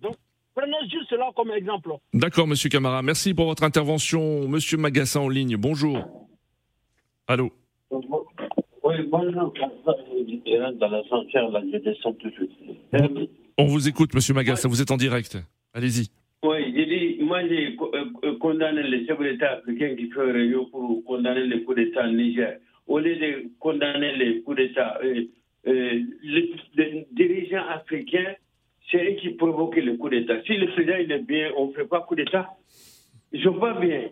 Donc, 0.00 0.16
Prenez 0.54 0.76
juste 0.90 1.08
cela 1.08 1.30
comme 1.36 1.52
exemple. 1.52 1.90
D'accord, 2.12 2.46
monsieur 2.46 2.68
Camara. 2.68 3.02
Merci 3.02 3.34
pour 3.34 3.46
votre 3.46 3.62
intervention. 3.62 4.48
Monsieur 4.48 4.76
Magassin 4.78 5.20
en 5.20 5.28
ligne, 5.28 5.56
bonjour. 5.56 5.98
Allô 7.28 7.52
Oui, 7.90 8.96
bonjour. 9.08 9.54
On 13.58 13.64
vous 13.66 13.88
écoute, 13.88 14.14
monsieur 14.14 14.34
Magassin, 14.34 14.68
vous 14.68 14.82
êtes 14.82 14.90
en 14.90 14.96
direct. 14.96 15.38
Allez-y. 15.72 16.10
Oui, 16.42 16.72
j'ai 16.74 16.86
dit, 16.86 16.99
moi 17.30 17.46
j'ai 17.46 17.76
euh, 17.80 18.36
condamné 18.40 18.82
les 18.82 19.06
chefs 19.06 19.20
d'État 19.20 19.52
africains 19.52 19.94
qui 19.94 20.10
font 20.10 20.32
réunion 20.32 20.64
pour 20.66 21.04
condamner 21.04 21.46
les 21.46 21.62
coups 21.62 21.76
d'État 21.76 22.02
en 22.02 22.12
Niger. 22.12 22.58
Au 22.88 22.98
lieu 22.98 23.14
de 23.14 23.44
condamner 23.60 24.16
les 24.16 24.42
coups 24.42 24.56
d'État, 24.56 24.98
euh, 25.04 25.26
euh, 25.68 26.00
les, 26.24 26.52
les, 26.74 27.06
dirigeants 27.12 27.68
africains, 27.68 28.34
c'est 28.90 29.12
eux 29.12 29.14
qui 29.20 29.28
provoquent 29.42 29.76
le 29.76 29.96
coup 29.96 30.08
d'État. 30.08 30.42
Si 30.44 30.56
le 30.56 30.66
président 30.72 30.96
est 30.96 31.24
bien, 31.24 31.52
on 31.56 31.68
ne 31.68 31.72
fait 31.72 31.84
pas 31.84 32.00
coup 32.00 32.16
d'État. 32.16 32.48
Je 33.32 33.48
vois 33.48 33.74
bien. 33.74 34.08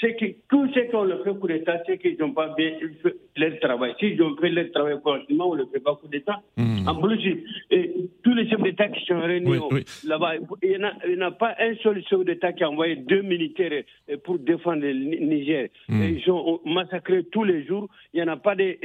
C'est 0.00 0.14
que 0.16 0.26
tous 0.50 0.68
ceux 0.74 0.82
qui 0.82 0.94
ont 0.94 1.04
le 1.04 1.22
fait 1.24 1.34
coup 1.38 1.48
d'État, 1.48 1.82
c'est 1.86 1.96
qu'ils 1.96 2.18
n'ont 2.18 2.32
pas 2.32 2.54
bien 2.54 2.72
fait 3.02 3.16
leur 3.36 3.58
travail. 3.60 3.94
S'ils 3.98 4.22
ont 4.22 4.36
fait 4.36 4.50
leur 4.50 4.70
travail 4.72 4.96
correctement, 5.02 5.48
on 5.50 5.54
ne 5.56 5.64
fait 5.64 5.80
pas 5.80 5.94
coup 5.94 6.08
d'État. 6.08 6.42
Hmm. 6.58 6.86
En 6.86 6.96
plus, 6.96 7.18
et, 7.70 7.94
tous 8.22 8.34
les 8.34 8.46
chefs 8.50 8.60
d'État 8.60 8.88
qui 8.88 9.04
sont 9.06 9.20
réunis 9.20 9.58
là-bas, 10.06 10.34
il 10.62 10.70
n'y 11.16 11.16
en 11.16 11.26
a 11.26 11.30
pas 11.30 11.54
un 11.58 11.74
seul 11.76 12.04
chef 12.04 12.24
d'État 12.26 12.52
qui 12.52 12.62
a 12.62 12.70
envoyé 12.70 12.96
deux 12.96 13.22
militaires 13.22 13.82
pour 14.24 14.38
défendre 14.38 14.82
le 14.82 14.92
Niger. 14.92 15.68
Hmm. 15.88 16.02
Ils 16.02 16.30
ont 16.30 16.60
massacré 16.66 17.24
tous 17.24 17.44
les 17.44 17.64
jours. 17.64 17.88
Il 18.12 18.22
n'y 18.22 18.28
en 18.28 18.32
a 18.32 18.36
pas 18.36 18.54
de. 18.54 18.76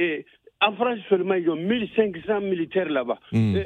En 0.62 0.72
France 0.74 0.98
seulement, 1.08 1.34
ils 1.34 1.50
ont 1.50 1.56
1500 1.56 2.40
militaires 2.42 2.88
là-bas. 2.88 3.18
Mm. 3.32 3.58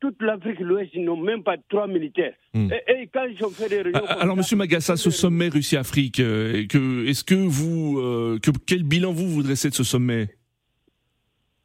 toute 0.00 0.20
l'Afrique 0.20 0.58
de 0.58 0.64
l'Ouest, 0.64 0.90
ils 0.92 1.04
n'ont 1.04 1.16
même 1.16 1.44
pas 1.44 1.56
trois 1.68 1.86
militaires. 1.86 2.34
Mm. 2.52 2.72
Et, 2.88 3.08
quand 3.14 3.24
ils 3.24 3.44
ont 3.44 3.50
fait 3.50 3.68
des 3.68 3.82
réunions... 3.82 4.00
Ah, 4.08 4.22
alors, 4.22 4.36
Monsieur 4.36 4.56
Magassa, 4.56 4.96
ce 4.96 5.10
sommet 5.10 5.48
Russie-Afrique, 5.48 6.18
euh, 6.18 6.66
que, 6.66 7.06
est-ce 7.06 7.22
que 7.22 7.36
vous... 7.36 8.00
Euh, 8.00 8.40
que, 8.42 8.50
quel 8.66 8.82
bilan 8.82 9.12
vous, 9.12 9.28
vous 9.28 9.42
dressez 9.44 9.70
de 9.70 9.74
ce 9.74 9.84
sommet? 9.84 10.30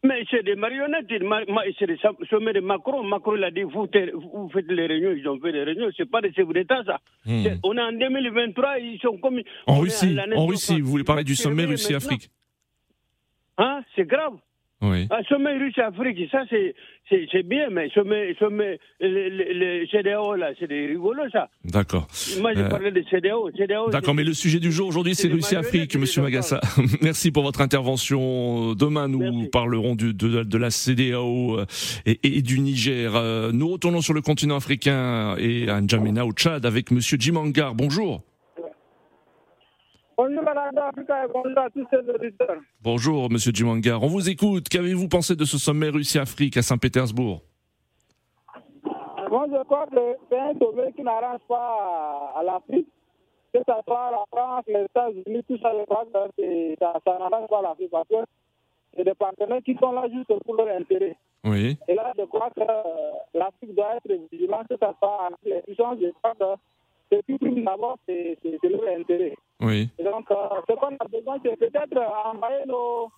Mais 0.03 0.23
c'est 0.29 0.43
des 0.43 0.55
marionnettes, 0.55 1.07
c'est 1.79 1.87
des 1.87 1.97
sommets 2.29 2.53
de 2.53 2.59
Macron. 2.59 3.03
Macron 3.03 3.35
il 3.35 3.43
a 3.43 3.49
dit 3.49 3.63
vous, 3.63 3.87
vous, 4.31 4.49
faites 4.53 4.71
les 4.71 4.85
réunions, 4.85 5.11
ils 5.11 5.27
ont 5.27 5.39
fait 5.39 5.51
les 5.51 5.63
réunions. 5.63 5.89
C'est 5.97 6.09
pas 6.09 6.21
des 6.21 6.31
chefs 6.31 6.47
d'État 6.49 6.83
ça. 6.85 6.99
Mm. 7.25 7.47
On 7.63 7.75
est 7.75 7.81
en 7.81 7.91
2023, 7.93 8.77
ils 8.77 8.99
sont 8.99 9.17
comme. 9.17 9.41
En 9.65 9.79
Russie, 9.79 10.15
en 10.35 10.45
Russie, 10.45 10.79
vous 10.79 10.91
voulez 10.91 11.03
parler 11.03 11.23
du 11.23 11.35
sommet 11.35 11.65
Russie-Afrique? 11.65 12.29
Hein, 13.57 13.81
c'est 13.95 14.07
grave. 14.07 14.33
Oui. 14.79 15.07
Un 15.09 15.23
sommet 15.23 15.57
Russie-Afrique, 15.57 16.29
ça 16.29 16.43
c'est 16.49 17.43
bien, 17.43 17.69
mais 17.71 17.89
sommet, 17.95 18.35
sommet 18.37 18.79
le, 18.99 19.29
le, 19.29 19.53
le 19.81 19.87
CDAO 19.87 20.35
là, 20.35 20.51
c'est 20.59 20.67
des 20.67 20.85
rigolos 20.85 21.29
ça. 21.31 21.49
D'accord. 21.65 22.05
Moi 22.41 22.53
j'ai 22.53 22.61
Euh, 22.61 22.69
parlé 22.69 22.91
de 22.91 23.01
CDAO. 23.09 23.49
CDAO 23.57 23.89
D'accord, 23.89 24.13
mais 24.13 24.23
le 24.23 24.33
sujet 24.33 24.59
du 24.59 24.71
jour 24.71 24.87
aujourd'hui, 24.87 25.15
c'est 25.15 25.29
Russie-Afrique, 25.29 25.95
Monsieur 25.95 26.21
Magassa. 26.21 26.61
Merci 27.01 27.31
pour 27.31 27.41
votre 27.41 27.61
intervention. 27.61 28.75
Demain, 28.75 29.07
nous 29.07 29.47
parlerons 29.49 29.95
du- 29.95 30.13
de, 30.13 30.43
de 30.43 30.57
la 30.59 30.69
CDAO 30.69 31.57
euh, 31.59 31.65
et, 32.05 32.19
et 32.37 32.41
du 32.43 32.59
Niger. 32.59 33.15
Euh, 33.15 33.51
Nous 33.51 33.67
retournons 33.69 34.01
sur 34.01 34.13
le 34.13 34.21
continent 34.21 34.57
africain 34.57 35.35
et 35.39 35.69
à 35.69 35.81
N'Djamena, 35.81 36.23
au 36.23 36.33
Tchad, 36.33 36.67
avec 36.67 36.91
Monsieur 36.91 37.17
Jim 37.19 37.37
Angar. 37.37 37.73
Bonjour. 37.73 37.87
Bonjour 37.87 38.15
à 38.15 38.15
la 38.15 38.15
Radio 38.17 38.21
Africa 38.21 38.25
et 38.53 38.55
bonjour 38.55 38.55
à 38.57 39.35
tous 39.47 39.75
ces 39.77 39.85
auditeurs. 39.85 40.06
Bonjour, 42.81 43.29
Monsieur 43.29 43.51
Jim 43.53 43.67
Angar. 43.69 44.01
On 44.03 44.07
vous 44.07 44.29
écoute. 44.29 44.67
Qu'avez-vous 44.69 45.07
pensé 45.07 45.35
de 45.35 45.45
ce 45.45 45.57
sommet 45.57 45.89
Russie-Afrique 45.89 46.57
à 46.57 46.61
Saint-Pétersbourg? 46.63 47.41
Moi, 49.29 49.45
je 49.51 49.63
crois 49.65 49.85
que 49.87 49.95
c'est 50.29 50.39
un 50.39 50.53
sommet 50.57 50.91
qui 50.93 51.03
n'arrange 51.03 51.41
pas 51.47 52.33
à 52.35 52.43
l'Afrique, 52.43 52.87
que 53.53 53.59
ce 53.59 53.73
soit 53.85 54.11
la 54.11 54.23
France, 54.31 54.63
les 54.67 54.85
États-Unis, 54.85 55.43
tout 55.47 55.57
ça, 55.61 55.71
je 55.77 55.85
crois 55.85 56.05
que 56.05 56.31
c'est- 56.39 56.75
ça, 56.79 56.93
ça 57.05 57.17
n'arrange 57.19 57.47
pas 57.49 57.59
à 57.59 57.61
l'Afrique 57.63 57.91
parce 57.91 58.07
que 58.07 58.15
c'est 58.95 59.03
des 59.03 59.13
partenaires 59.13 59.61
qui 59.63 59.75
sont 59.75 59.91
là 59.91 60.05
juste 60.11 60.33
pour 60.45 60.55
leur 60.55 60.69
intérêt. 60.79 61.15
Oui. 61.43 61.77
Et 61.87 61.93
là, 61.93 62.11
je 62.17 62.23
crois 62.23 62.49
que 62.55 62.61
euh, 62.61 63.11
l'Afrique 63.33 63.75
doit 63.75 63.97
être 63.97 64.11
vigilante, 64.31 64.67
que 64.69 64.75
ce 64.75 64.87
soit 64.97 65.25
avec 65.27 65.37
les 65.43 65.61
puissances, 65.61 65.97
je 66.01 66.09
crois 66.23 66.33
que 66.33 66.61
ce 67.11 67.21
qui 67.21 67.37
prime 67.37 67.63
d'abord, 67.65 67.97
c'est 68.07 68.37
leur 68.63 68.99
intérêt. 68.99 69.35
Oui. 69.61 69.89
Donc, 70.03 70.29
euh, 70.31 70.35
ce 70.67 70.73
qu'on 70.73 70.95
a 70.99 71.07
besoin, 71.07 71.37
c'est 71.43 71.55
peut-être 71.57 71.97
envoyer 72.25 72.65
nos, 72.67 73.09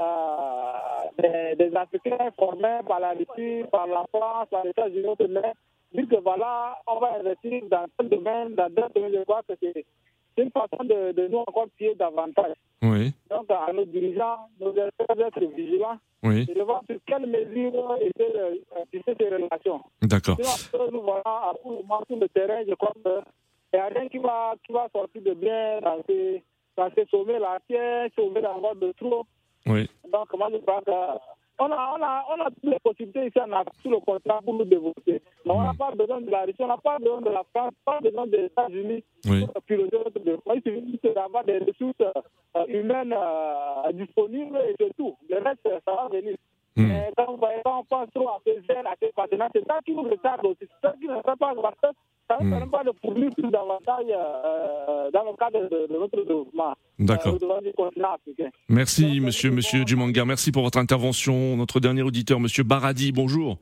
euh, 0.00 0.72
des, 1.18 1.56
des 1.70 1.76
Africains 1.76 2.30
formés 2.38 2.80
par 2.86 3.00
la 3.00 3.12
Russie, 3.12 3.64
par 3.72 3.86
la 3.86 4.04
France, 4.12 4.48
par 4.50 4.64
les 4.64 4.70
États-Unis, 4.70 5.14
mais 5.30 5.52
dire 5.94 6.08
que 6.08 6.22
voilà, 6.22 6.78
on 6.86 6.98
va 6.98 7.18
investir 7.18 7.62
dans 7.70 7.86
tel 7.98 8.08
domaine, 8.10 8.54
dans 8.54 8.68
tel 8.74 8.84
domaine, 8.94 9.12
je 9.18 9.24
crois 9.24 9.42
que 9.48 9.54
c'est 9.60 9.84
une 10.36 10.50
façon 10.50 10.84
de, 10.84 11.12
de 11.12 11.26
nous 11.28 11.38
encore 11.38 11.66
piller 11.76 11.94
davantage. 11.96 12.54
Oui. 12.82 13.12
Donc, 13.30 13.46
à 13.50 13.72
nos 13.72 13.84
dirigeants, 13.86 14.36
nous 14.60 14.70
devons 14.72 15.26
être 15.26 15.40
vigilants 15.56 15.98
Oui. 16.22 16.46
et 16.48 16.54
de 16.54 16.62
voir 16.62 16.82
sur 16.88 16.96
quelles 17.06 17.26
mesures 17.26 17.96
essayer 18.00 18.32
de 18.32 18.62
tisser 18.92 19.16
ces 19.18 19.28
relations. 19.34 19.80
D'accord. 20.02 20.36
Nous 20.92 21.00
voilà, 21.00 21.22
à 21.24 21.54
tout 22.08 22.16
le 22.20 22.28
terrain, 22.28 22.60
je 22.68 22.74
crois 22.74 22.92
qu'il 23.70 23.80
n'y 23.80 23.86
a 23.86 23.88
rien 23.88 24.08
qui 24.08 24.18
va, 24.18 24.54
qui 24.66 24.72
va 24.72 24.88
sortir 24.92 25.22
de 25.22 25.34
bien 25.34 25.80
dans 25.80 26.02
ces, 26.06 26.42
dans 26.76 26.90
ces 26.94 27.06
sommets-là, 27.06 27.58
qui 27.66 27.74
est 27.74 28.14
sommet 28.14 28.40
d'avoir 28.40 28.74
de 28.76 28.92
trop. 28.92 29.24
Oui. 29.66 29.88
Donc, 30.10 30.32
moi, 30.36 30.48
je 30.52 30.58
crois 30.58 30.80
que 30.86 30.90
on 31.60 31.72
a, 31.72 31.96
on, 31.98 32.02
a, 32.02 32.24
on 32.30 32.40
a 32.40 32.50
toutes 32.50 32.70
les 32.70 32.78
possibilités 32.78 33.26
ici 33.26 33.40
en 33.40 33.50
Afrique 33.50 33.80
sur 33.82 33.90
le 33.90 33.98
continent 33.98 34.40
pour 34.44 34.54
nous 34.54 34.64
développer. 34.64 35.20
Mais 35.44 35.52
on 35.52 35.60
n'a 35.60 35.74
pas 35.74 35.90
besoin 35.90 36.20
de 36.20 36.30
la 36.30 36.44
Russie, 36.44 36.60
on 36.62 36.68
n'a 36.68 36.76
pas 36.78 36.98
besoin 36.98 37.20
de 37.20 37.30
la 37.30 37.42
France, 37.52 37.72
pas 37.84 37.98
besoin 38.00 38.28
des 38.28 38.44
États-Unis 38.44 39.02
Oui. 39.26 39.44
pour 39.52 39.62
piloter 39.64 39.98
notre 39.98 40.20
développement. 40.20 40.54
Il 40.54 40.62
suffit 40.62 40.90
juste 40.92 41.12
d'avoir 41.14 41.42
des 41.44 41.58
ressources 41.58 41.96
euh, 42.00 42.64
humaines 42.68 43.12
euh, 43.12 43.92
disponibles 43.92 44.56
et 44.68 44.74
c'est 44.78 44.96
tout. 44.96 45.16
Le 45.28 45.38
reste, 45.42 45.68
ça 45.84 45.94
va 45.94 46.08
venir. 46.08 46.36
Mais 46.76 47.10
quand, 47.16 47.36
on 47.64 47.84
pense 47.84 48.08
trop 48.14 48.28
à 48.28 48.38
ces 48.46 48.62
jeunes, 48.62 48.86
à 48.86 48.94
ces 49.02 49.10
partenaires, 49.10 49.50
c'est 49.52 49.66
ça 49.66 49.80
qui 49.84 49.94
nous 49.94 50.02
retarde 50.02 50.44
aussi. 50.46 50.58
C'est 50.60 50.86
ça 50.88 50.94
qui 51.00 51.08
ne 51.08 51.16
fait 51.16 51.22
pas 51.22 51.34
parce 51.36 51.74
que 51.82 51.88
ça 52.28 52.36
ne 52.40 52.50
permet 52.50 52.66
pas 52.70 52.84
de 52.84 52.92
fournir 53.00 53.30
plus 53.34 53.50
davantage 53.50 54.04
euh, 54.10 55.10
dans 55.12 55.24
le 55.24 55.36
cadre 55.36 55.68
de, 55.68 55.92
de 55.92 55.98
notre 55.98 56.16
développement. 56.22 56.74
D'accord. 56.98 57.36
Euh, 57.42 58.02
africain. 58.14 58.50
Merci, 58.68 59.20
Monsieur, 59.20 59.50
Monsieur 59.50 59.82
Jim 59.86 60.00
Angar. 60.00 60.26
Merci 60.26 60.52
pour 60.52 60.62
votre 60.62 60.78
intervention. 60.78 61.56
Notre 61.56 61.80
dernier 61.80 62.02
auditeur, 62.02 62.38
Monsieur 62.38 62.64
Baradi. 62.64 63.12
Bonjour. 63.12 63.56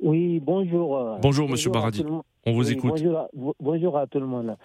Oui, 0.00 0.38
bonjour. 0.40 1.18
Bonjour, 1.20 1.48
Monsieur 1.48 1.70
Baradi. 1.70 2.04
On 2.46 2.52
vous 2.52 2.66
Oui, 2.68 2.72
écoute. 2.72 2.90
Bonjour 2.92 3.18
à, 3.18 3.28
bo- 3.34 3.56
bonjour 3.58 3.98
à 3.98 4.06
tout 4.06 4.20
le 4.20 4.26
monde. 4.26 4.56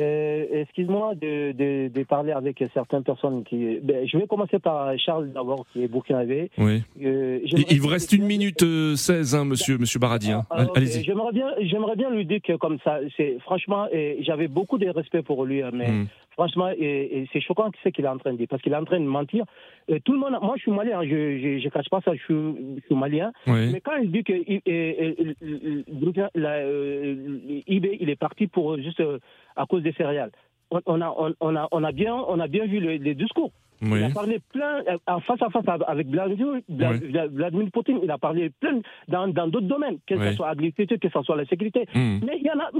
Euh, 0.00 0.46
Excuse-moi 0.62 1.14
de, 1.14 1.52
de, 1.52 1.88
de 1.88 2.02
parler 2.04 2.32
avec 2.32 2.62
certaines 2.74 3.02
personnes 3.04 3.44
qui. 3.44 3.78
Ben, 3.82 4.06
je 4.08 4.16
vais 4.18 4.26
commencer 4.26 4.58
par 4.58 4.98
Charles 4.98 5.30
d'abord, 5.32 5.66
qui 5.72 5.84
est 5.84 5.88
burkinabé. 5.88 6.50
Oui. 6.58 6.82
Euh, 7.02 7.40
Il, 7.44 7.80
vous 7.80 7.88
reste 7.88 8.12
une 8.12 8.24
minute 8.24 8.62
euh, 8.62 8.96
16, 8.96 9.34
hein, 9.34 9.44
Monsieur, 9.44 9.78
Monsieur 9.78 10.00
Baradi. 10.00 10.32
hein. 10.32 10.44
Ah. 10.50 10.66
Allez-y. 10.74 11.04
J'aimerais 11.04 11.32
bien, 11.32 11.48
j'aimerais 11.60 11.96
bien 11.96 12.10
lui 12.10 12.24
dire 12.24 12.40
que 12.42 12.54
comme 12.56 12.78
ça, 12.84 12.98
c'est 13.16 13.38
franchement, 13.40 13.86
euh, 13.94 14.14
j'avais 14.20 14.48
beaucoup 14.48 14.78
de 14.78 14.88
respect 14.88 15.22
pour 15.22 15.44
lui, 15.44 15.62
hein, 15.62 15.70
mais 15.72 15.88
Hmm. 15.90 16.06
franchement, 16.32 16.66
euh, 16.68 16.74
euh, 16.80 17.24
c'est 17.32 17.40
choquant 17.40 17.70
ce 17.82 17.88
qu'il 17.90 18.04
est 18.04 18.08
en 18.08 18.16
train 18.18 18.32
de 18.32 18.38
dire, 18.38 18.46
parce 18.48 18.62
qu'il 18.62 18.72
est 18.72 18.76
en 18.76 18.84
train 18.84 19.00
de 19.00 19.04
mentir. 19.04 19.44
Euh, 19.90 19.98
tout 20.04 20.12
le 20.12 20.18
monde, 20.18 20.32
moi, 20.40 20.54
je 20.56 20.62
suis 20.62 20.70
malien, 20.70 21.00
hein, 21.00 21.04
je, 21.04 21.58
je 21.62 21.68
cache 21.68 21.88
pas 21.90 22.00
ça, 22.04 22.12
je 22.14 22.22
suis, 22.22 22.34
je 22.80 22.86
suis 22.86 22.94
malien. 22.94 23.32
Oui. 23.46 23.70
Mais 23.72 23.80
quand 23.80 23.96
il 24.02 24.10
dit 24.10 24.24
que 24.24 24.32
il- 24.32 24.62
euh, 24.68 25.14
euh, 25.20 25.34
euh, 25.42 26.26
euh, 26.36 27.60
il 27.66 28.10
est 28.10 28.16
parti 28.16 28.46
pour 28.46 28.72
euh, 28.74 28.78
juste 28.82 29.00
euh, 29.00 29.18
à 29.60 29.66
cause 29.66 29.82
des 29.82 29.92
céréales. 29.92 30.32
On, 30.70 30.80
on 30.86 31.00
a, 31.00 31.08
on, 31.16 31.34
on 31.40 31.56
a, 31.56 31.68
on 31.70 31.84
a 31.84 31.92
bien, 31.92 32.14
on 32.14 32.38
a 32.40 32.48
bien 32.48 32.66
vu 32.66 32.80
le- 32.80 32.96
les 32.96 33.14
discours. 33.14 33.52
Oui. 33.82 33.98
Il 34.00 34.04
a 34.04 34.10
parlé 34.10 34.38
plein, 34.52 34.82
euh, 34.88 34.98
en 35.06 35.20
face 35.20 35.40
à 35.42 35.48
face 35.50 35.64
avec 35.86 36.06
Vladimir, 36.08 36.60
Vla- 36.70 36.98
Vla- 37.00 37.28
Vladimir 37.28 37.68
Poutine, 37.72 37.98
il 38.02 38.10
a 38.10 38.18
parlé 38.18 38.50
plein 38.60 38.80
dans 39.08 39.26
dans 39.28 39.48
d'autres 39.48 39.66
domaines, 39.68 39.98
que 40.06 40.14
Oui. 40.14 40.26
ce 40.26 40.32
soit 40.34 40.48
l'agriculture, 40.48 40.98
que 41.00 41.08
ce 41.08 41.22
soit 41.22 41.36
la 41.36 41.46
sécurité. 41.46 41.86
Mm. 41.94 42.18
Mais 42.26 42.36
il 42.38 42.46
y 42.46 42.50
en 42.50 42.58
a, 42.58 42.70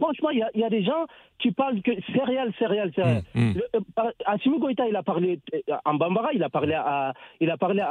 franchement, 0.00 0.30
il 0.30 0.38
y 0.38 0.42
a, 0.42 0.50
il 0.54 0.60
y 0.60 0.64
a 0.64 0.70
des 0.70 0.82
gens 0.82 1.06
qui 1.38 1.50
parlent 1.52 1.82
que 1.82 1.92
céréales, 2.14 2.52
céréales, 2.58 2.92
céréales. 2.94 3.22
Le- 3.34 3.60
euh, 3.76 3.80
par- 3.94 4.12
Assimi 4.26 4.58
Goïta, 4.58 4.86
il 4.88 4.96
a 4.96 5.02
parlé 5.02 5.38
euh, 5.54 5.74
en 5.84 5.94
bambara, 5.94 6.32
il 6.32 6.42
a 6.42 6.48
parlé, 6.48 6.74
à, 6.74 7.12
il 7.40 7.50
a 7.50 7.56
parlé 7.56 7.80
à- 7.80 7.88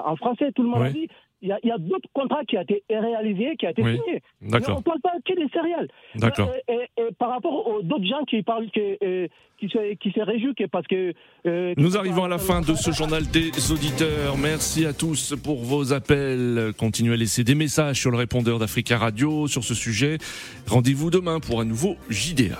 à- 0.00 0.08
en 0.08 0.16
français, 0.16 0.52
tout 0.52 0.62
le 0.62 0.68
monde 0.68 0.82
a 0.82 0.90
dit. 0.90 1.08
Il 1.44 1.48
y 1.48 1.72
a, 1.72 1.76
d'autres 1.78 2.08
contrats 2.12 2.44
qui 2.44 2.56
ont 2.56 2.60
été 2.60 2.84
réalisés, 2.88 3.56
qui 3.56 3.66
ont 3.66 3.70
été 3.70 3.82
Oui. 3.82 3.96
signés. 3.98 4.22
Mais 4.40 4.70
on 4.70 4.76
ne 4.76 4.82
parle 4.82 5.00
pas 5.00 5.14
que 5.24 5.34
des 5.34 5.48
céréales. 5.48 5.88
D'accord. 6.14 6.48
Euh, 6.70 6.72
Et, 6.96 7.00
et 7.02 7.08
par 7.18 7.30
rapport 7.30 7.66
aux 7.66 7.82
d'autres 7.82 8.04
gens 8.04 8.22
qui 8.26 8.44
parlent 8.44 8.70
que, 8.70 8.96
euh, 9.02 9.26
qui 9.58 9.68
se, 9.68 9.94
qui 9.94 10.12
se 10.12 10.20
réjouissent 10.20 10.54
parce 10.70 10.86
que. 10.86 11.12
euh, 11.46 11.71
Nous 11.76 11.96
arrivons 11.96 12.24
à 12.24 12.28
la 12.28 12.38
fin 12.38 12.60
de 12.60 12.74
ce 12.74 12.90
journal 12.90 13.24
des 13.30 13.50
auditeurs. 13.70 14.36
Merci 14.36 14.84
à 14.84 14.92
tous 14.92 15.34
pour 15.42 15.64
vos 15.64 15.92
appels. 15.92 16.72
Continuez 16.76 17.14
à 17.14 17.16
laisser 17.16 17.44
des 17.44 17.54
messages 17.54 18.00
sur 18.00 18.10
le 18.10 18.16
répondeur 18.16 18.58
d'Africa 18.58 18.98
Radio 18.98 19.46
sur 19.48 19.64
ce 19.64 19.74
sujet. 19.74 20.18
Rendez-vous 20.66 21.10
demain 21.10 21.40
pour 21.40 21.60
un 21.60 21.64
nouveau 21.64 21.96
JDA. 22.10 22.58